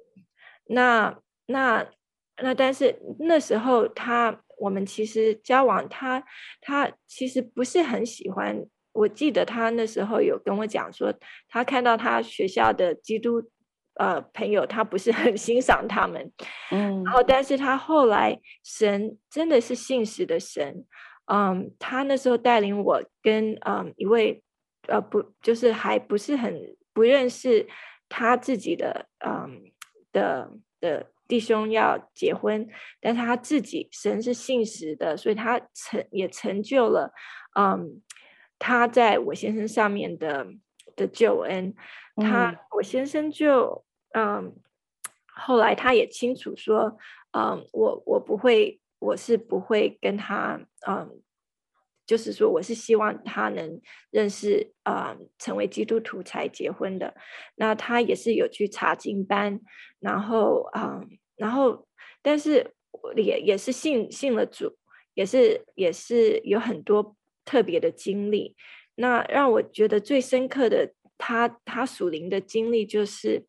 [0.67, 1.17] 那
[1.47, 1.85] 那
[2.41, 6.21] 那，但是那时候他，我们其实交往他，
[6.61, 8.65] 他他其实不是很喜欢。
[8.95, 11.13] 我记得他那时候有跟我讲说，
[11.49, 13.43] 他看到他学校的基督
[13.95, 16.31] 呃朋友，他不是很欣赏他们，
[16.71, 20.85] 嗯，然后但是他后来神真的是信实的神，
[21.25, 24.41] 嗯，他那时候带领我跟嗯一位
[24.87, 27.67] 呃不就是还不是很不认识
[28.07, 29.61] 他自己的嗯
[30.13, 32.65] 的的弟兄要结婚，
[33.01, 37.11] 但是他自己神是信实的，所以他成也成就了
[37.59, 38.01] 嗯。
[38.57, 40.47] 他在我先生上面的
[40.95, 41.75] 的救恩，
[42.15, 44.55] 他、嗯、我先生就嗯，
[45.25, 46.97] 后来他也清楚说，
[47.31, 51.21] 嗯，我我不会，我是不会跟他嗯，
[52.07, 57.13] 就是说我是希望他能认识嗯，成为基督徒才结婚的。
[57.55, 59.59] 那他也是有去查经班，
[59.99, 61.85] 然后嗯，然后
[62.21, 62.73] 但是
[63.17, 64.77] 也也是信信了主，
[65.13, 67.17] 也是也是有很多。
[67.45, 68.55] 特别的经历，
[68.95, 73.45] 那让我觉得最深刻的他，他他属灵的经历就是，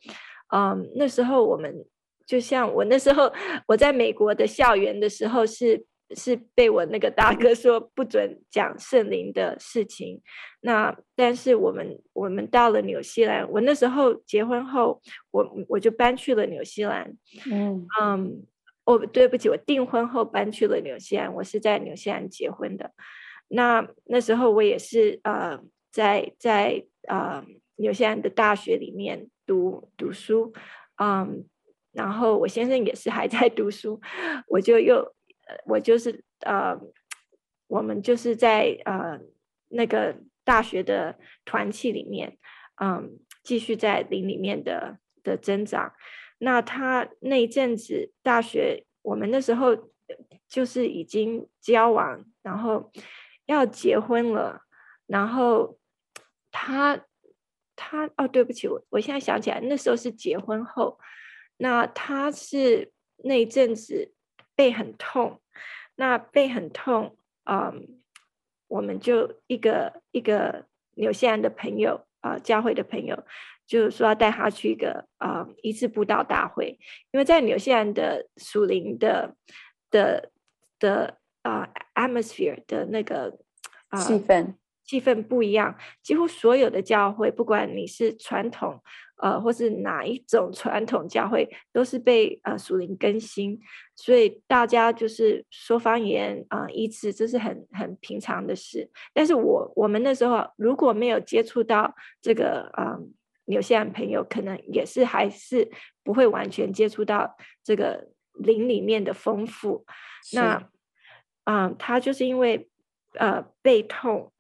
[0.55, 1.85] 嗯，那时候我们
[2.25, 3.33] 就像我那时候
[3.67, 10.21] 我在美国的校园的时候是，是是被我那个大哥说不准讲圣灵的事情。
[10.61, 15.01] 那但是我们我们到了纽西兰，我那时候结婚后，
[15.33, 17.17] 我我就搬去了纽西兰。
[17.51, 18.47] 嗯嗯，
[18.85, 22.93] 哦，对不起，我订婚后搬去了纽西兰，我是在纽西兰结婚的。
[23.49, 25.61] 那那时候我也是呃，
[25.93, 27.45] 在在呃
[27.77, 30.53] 纽西兰的大学里面读读书，
[30.97, 31.47] 嗯，
[31.93, 34.01] 然后我先生也是还在 读书，
[34.49, 35.15] 我就又
[35.67, 36.77] 我就是呃，
[37.69, 39.21] 我们就是在呃
[39.69, 42.39] 那个大学的团契里面，
[42.83, 45.93] 嗯，继续在林里面的的增长。
[46.39, 49.77] 那他那一阵子大学，我们那时候
[50.49, 52.91] 就是已经交往，然后。
[53.47, 54.63] 要结婚了，
[55.07, 55.79] 然后
[56.53, 57.05] 他
[57.75, 60.99] 他哦，对不起，我我现在想起来，那时候是结婚后，
[61.59, 64.15] 那他是那一阵子
[64.55, 65.41] 背很痛，
[65.95, 68.01] 那背很痛，嗯，
[68.69, 70.67] 我们就一个一个
[70.97, 73.25] 纽西兰的朋友啊、教会的朋友，
[73.67, 76.79] 就是说要带他去一个啊一次布道大会，
[77.13, 79.37] 因为在纽西兰的属灵的
[79.91, 80.33] 的
[80.79, 81.19] 的。
[81.47, 83.37] 啊、uh,，atmosphere 的那个
[83.89, 85.77] 啊气氛，气氛不一样。
[86.03, 88.81] 几乎所有的教会，不管你是传统
[89.17, 93.59] 呃，或是哪一种传统教会，都是被呃属灵更新，
[93.95, 98.91] 所以大家就是说方言啊、呃，医治，这是很很平常的事。
[99.15, 102.99] 但是我我们那时候如果没有接触到这个啊，
[103.47, 105.71] 有些人朋友可能也是还是
[106.05, 109.87] 不会完全接触到这个灵里面的丰富，
[110.35, 110.69] 那。
[111.47, 112.69] 嗯，他就是因为
[113.15, 114.31] 呃背痛，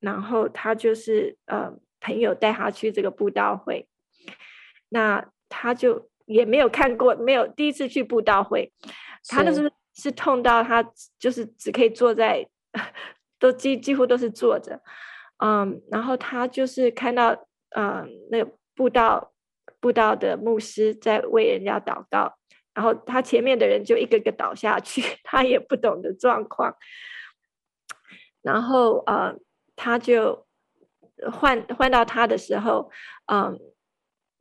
[0.00, 3.88] 然后他就是呃朋友带他去这个布道会，
[4.90, 8.72] 那他就也没有看过，没有第一次去布道会，
[9.28, 9.72] 他就是。
[9.92, 10.82] 是痛到他
[11.18, 12.46] 就是只可以坐在，
[13.38, 14.80] 都几几乎都是坐着，
[15.44, 17.32] 嗯，然后他就是看到
[17.76, 19.32] 嗯那个布道
[19.78, 22.34] 布道的牧师在为人家祷告。
[22.72, 26.76] 然后他前面的人就一个个倒下去， 他也不懂得状况。
[28.42, 29.36] 然后呃，
[29.76, 30.46] 他就
[31.32, 32.90] 换换到他的时候，
[33.26, 33.58] 嗯、呃，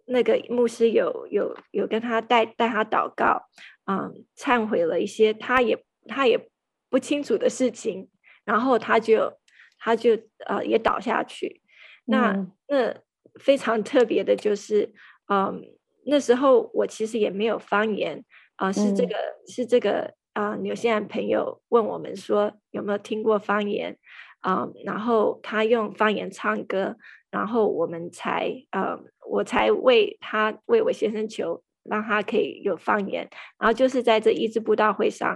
[0.05, 3.49] 那个牧师有有有跟他带带他祷告，
[3.85, 6.49] 嗯、呃，忏悔了一些他也他也
[6.89, 8.09] 不清楚的事情，
[8.45, 9.39] 然后他就
[9.79, 10.11] 他就
[10.45, 11.61] 呃也倒下去。
[12.05, 12.95] 那、嗯、那
[13.39, 14.93] 非常特别的就是，
[15.27, 15.78] 嗯、呃。
[16.09, 18.23] 那时候我其实也没有方言
[18.57, 23.97] 啊、呃，是这个、嗯、是这个啊，纽西兰朋友问我们说有没有听过方言
[24.41, 26.95] 啊、呃，然后他用方言唱歌，
[27.31, 28.97] 然后我们才呃，
[29.29, 35.29] 我才为他为我先生求，让他可以有方言，然后就是在这一支布道会上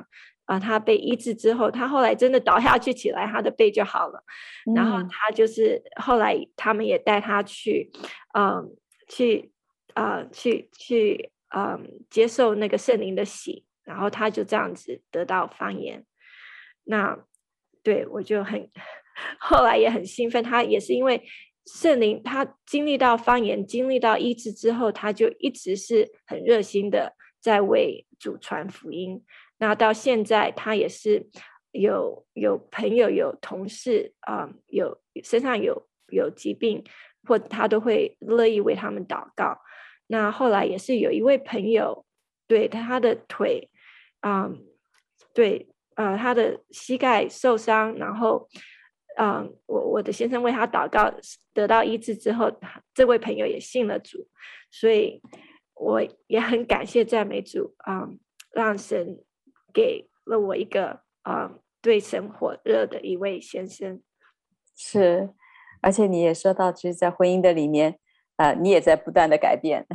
[0.45, 4.23] 啊、呃，他被医治之后，他后来真的倒下去起来，他的背就好了，
[4.67, 7.91] 嗯、然后他就是后来他们也带他去
[8.33, 8.65] 嗯、呃、
[9.07, 9.52] 去。
[9.93, 16.05] 啊、呃，去去，嗯、接受那个圣灵的洗，然后他就这样子得到方言。
[16.85, 17.17] 那
[17.83, 18.69] 对我就很，
[19.39, 20.43] 后来也很兴奋。
[20.43, 21.23] 他也是因为
[21.65, 29.23] 圣灵他经历到方言，经历到医治之后，他就一直是很热心的在为主传福音。
[29.59, 31.29] 那到现在，他也是
[31.71, 36.83] 有有朋友、有同事啊、有身上有有疾病，
[37.27, 39.57] 或他都会乐意为他们祷告。
[40.13, 42.05] 那后来也是有一位朋友，
[42.47, 43.69] 对他的腿，
[44.21, 44.51] 啊、
[45.33, 48.47] 对，呃，他的膝盖受伤，然后。
[49.15, 51.13] 嗯，我我的先生为他祷告，
[51.53, 52.51] 得到医治之后，
[52.95, 54.27] 这位朋友也信了主，
[54.71, 55.21] 所以
[55.75, 58.09] 我也很感谢赞美主啊、
[58.51, 59.23] 让神
[59.71, 64.01] 给了我一个啊、对神火热的一位先生。
[64.75, 65.29] 是，
[65.83, 67.99] 而且你也说到，其实，在婚姻的里面，
[68.37, 69.85] 呃，你也在不断的改变，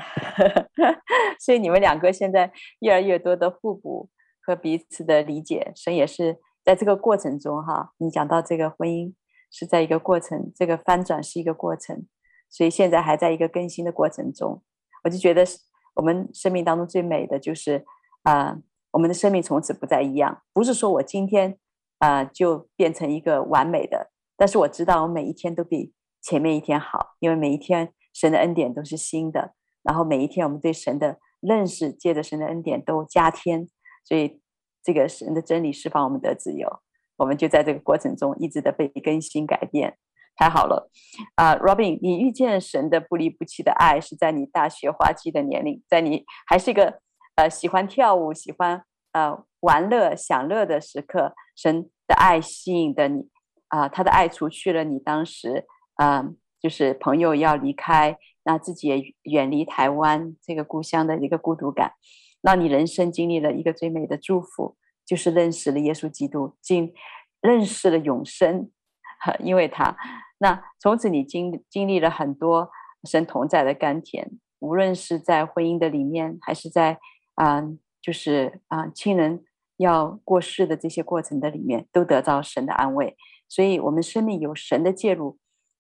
[1.41, 4.09] 所以你们两个现在越来越多的互补
[4.41, 6.39] 和彼此的理解，神也是。
[6.64, 9.14] 在这个过程中，哈，你讲到这个婚姻
[9.51, 12.07] 是在一个过程，这个翻转是一个过程，
[12.51, 14.62] 所以现在还在一个更新的过程中。
[15.03, 15.47] 我就觉得，
[15.95, 17.86] 我们生命当中最美的就是，
[18.24, 18.59] 啊、
[18.91, 20.43] 我们的生命从此不再一样。
[20.53, 21.57] 不是说我今天
[22.01, 33.68] 啊、就变成一个完美的，但是我知道我每一天都比前面一天好，因为每一天神的恩典都是新的，然后每一天我们对神的认识，借着神的恩典都加添，
[34.04, 34.40] 所以。
[34.80, 36.80] 这个神的真理释放我们的自由，
[37.16, 39.98] 我们就在这个过程中一直的被更新改变，
[40.34, 40.88] 太好了
[41.34, 47.00] 啊，Robin，你遇见神的不离不弃的爱是在你大学花季的年龄，在你还是一个
[47.34, 53.28] 呃喜欢跳舞、喜欢呃玩乐、享乐的时刻，神的爱吸引的你
[53.68, 55.66] 啊，他的爱除去了你当时
[55.96, 61.92] 啊，呃，就是朋友要离开，那自己也远离台湾这个故乡的一个孤独感。
[62.40, 66.94] 让你人生经历了一个最美的祝福，就是认识了耶稣基督，经
[67.40, 68.70] 认识了永生，
[69.42, 69.96] 因为他，
[70.38, 72.70] 那从此你经经历了很多
[73.09, 76.98] 神同在的甘甜，无论是在婚姻的里面，还是在
[77.34, 77.62] 啊、
[78.00, 79.44] 就是啊、亲人
[79.76, 83.16] 要过世的这些过程的里面，都得到神的安慰。
[83.48, 85.38] 所以，我们生命有神的介入，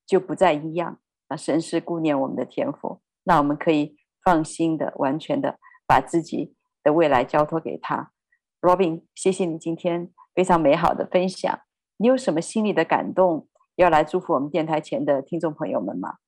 [0.08, 0.98] 就不再一样。
[1.28, 5.60] 啊，神是顾念我们的天赋，那我们可以放心的、完全的。
[5.90, 8.12] 把自己的未来交托给他
[8.60, 11.60] ，Robin，谢谢你今天非常美好的分享。
[11.96, 16.18] 你有什么心里的感动要来祝福我们电台前的听众朋友们吗？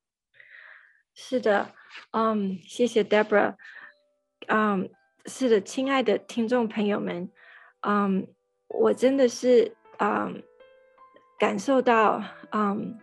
[1.14, 1.74] 是的，
[2.12, 3.56] 嗯、谢谢 Debra
[4.46, 4.88] 嗯、
[5.26, 7.30] 是的，亲爱的听众朋友们，
[7.86, 8.26] 嗯、
[8.68, 10.42] 我真的是嗯、
[11.38, 12.98] 感受到嗯、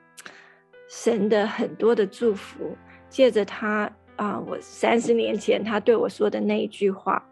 [0.87, 2.75] 神的很多的祝福，
[3.09, 3.91] 借着他。
[4.17, 7.23] 啊、uh,，我三十年前他对我说的那一句话，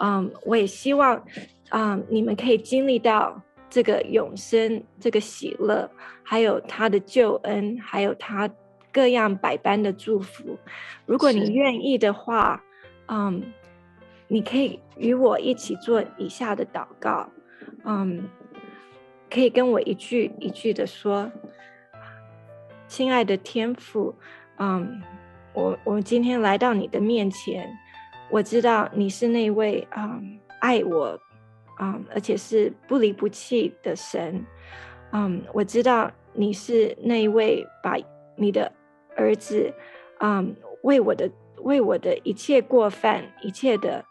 [0.00, 1.14] 嗯、um,，我也希望，
[1.68, 3.40] 啊、um,，你们可以经历到
[3.70, 5.88] 这个永生、这个喜乐，
[6.24, 8.50] 还有他的救恩，还有他
[8.92, 10.58] 各样百般的祝福。
[11.06, 12.60] 如果你愿意的话，
[13.06, 13.42] 嗯，um,
[14.26, 17.30] 你可以与我一起做以下的祷告，
[17.84, 18.20] 嗯、um,，
[19.30, 21.30] 可以跟我一句一句的说，
[22.94, 24.14] 亲爱的天父，
[24.58, 25.02] 嗯、
[25.52, 27.68] 我我今天来到你的面前，
[28.30, 30.20] 我知道你是那位啊、
[30.60, 31.20] 爱我
[31.76, 34.46] 啊、而且是不离不弃的神，
[35.10, 37.96] 嗯，我知道你是那位把
[38.36, 38.70] 你的
[39.16, 39.74] 儿子
[40.20, 41.28] 嗯为我的
[41.62, 44.04] 为我的一切过犯一切的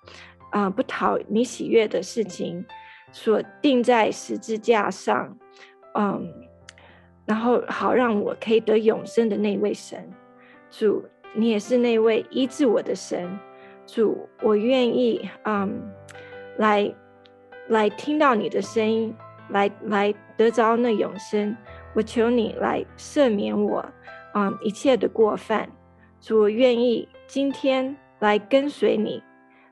[0.52, 2.66] 啊、嗯、不讨你喜悦的事情
[3.14, 5.38] 所定在十字架上，
[5.96, 6.30] 嗯，
[7.26, 10.12] 然后好让我可以得永生的那位神
[10.70, 11.04] 主。
[11.36, 13.40] 你也是那位医治我的神，
[13.88, 15.92] 主，我愿意，嗯，
[16.58, 16.94] 来，
[17.70, 19.16] 来听到你的声音，
[19.50, 21.58] 来，来得着那永生。
[21.96, 23.84] 我求你来赦免我，
[24.36, 25.68] 嗯，一切的过犯。
[26.22, 29.24] 主，我愿意今天来跟随你，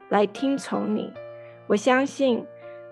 [0.10, 1.14] 来听从你。
[1.68, 2.44] 我相信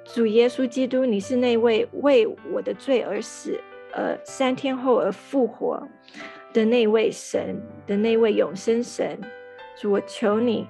[0.06, 3.60] 主耶稣基督，你是那位为我的罪而死，
[3.94, 5.88] 呃，三天后而复活。
[6.52, 9.22] 的那位神的那位永生神，
[9.78, 10.68] 主，我求你，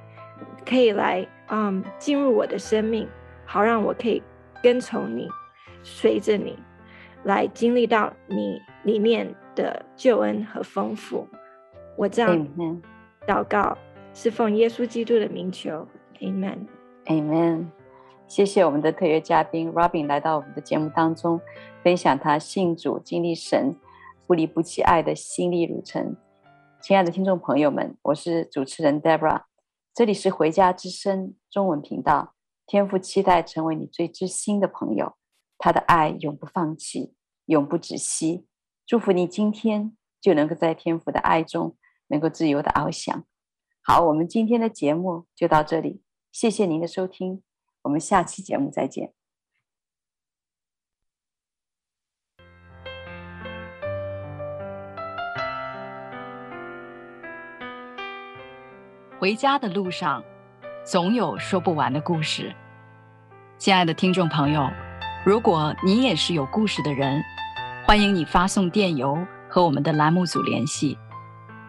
[0.65, 3.07] 可以来，嗯，进入我的生命，
[3.45, 4.21] 好让我可以
[4.61, 5.29] 跟从你，
[5.81, 6.59] 随着你，
[7.23, 11.25] 来经历到你里面的救恩和丰富。
[11.95, 12.45] 我这样
[13.25, 13.77] 祷告，
[14.13, 15.87] 是奉耶稣基督的名求
[16.19, 17.67] ，Amen，Amen。
[18.29, 21.41] 谢谢我们的特约嘉宾 Robin 来到我们的节目当中，
[21.83, 23.75] 分享他信主经历神。
[24.27, 26.15] 不离不弃爱的心历路程，
[26.79, 29.45] 亲爱的听众朋友们，我是主持人 Debra，
[29.95, 32.35] 这里是回家之声中文频道。
[32.67, 35.15] 天父期待成为你最知心的朋友，
[35.57, 37.15] 他的爱永不放弃，
[37.47, 38.45] 永不止息。
[38.85, 41.75] 祝福你今天就能够在天父的爱中
[42.09, 43.25] 能够自由的翱翔。
[43.81, 47.41] 好，我们今天的节目就到这里，谢谢您的收听，
[47.83, 49.13] 我们下期节目再见。
[59.19, 60.23] 回家的路上，
[60.85, 62.55] 总有说不完的故事。
[63.57, 64.69] 亲爱的听众朋友，
[65.25, 67.21] 如果你也是有故事的人，
[67.85, 69.17] 欢迎你发送电邮
[69.49, 70.97] 和我们的栏目组联系，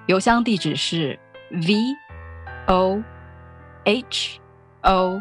[0.07, 1.19] 邮箱地址是
[1.51, 1.75] v
[2.69, 3.03] o
[3.85, 4.39] h
[4.83, 5.21] o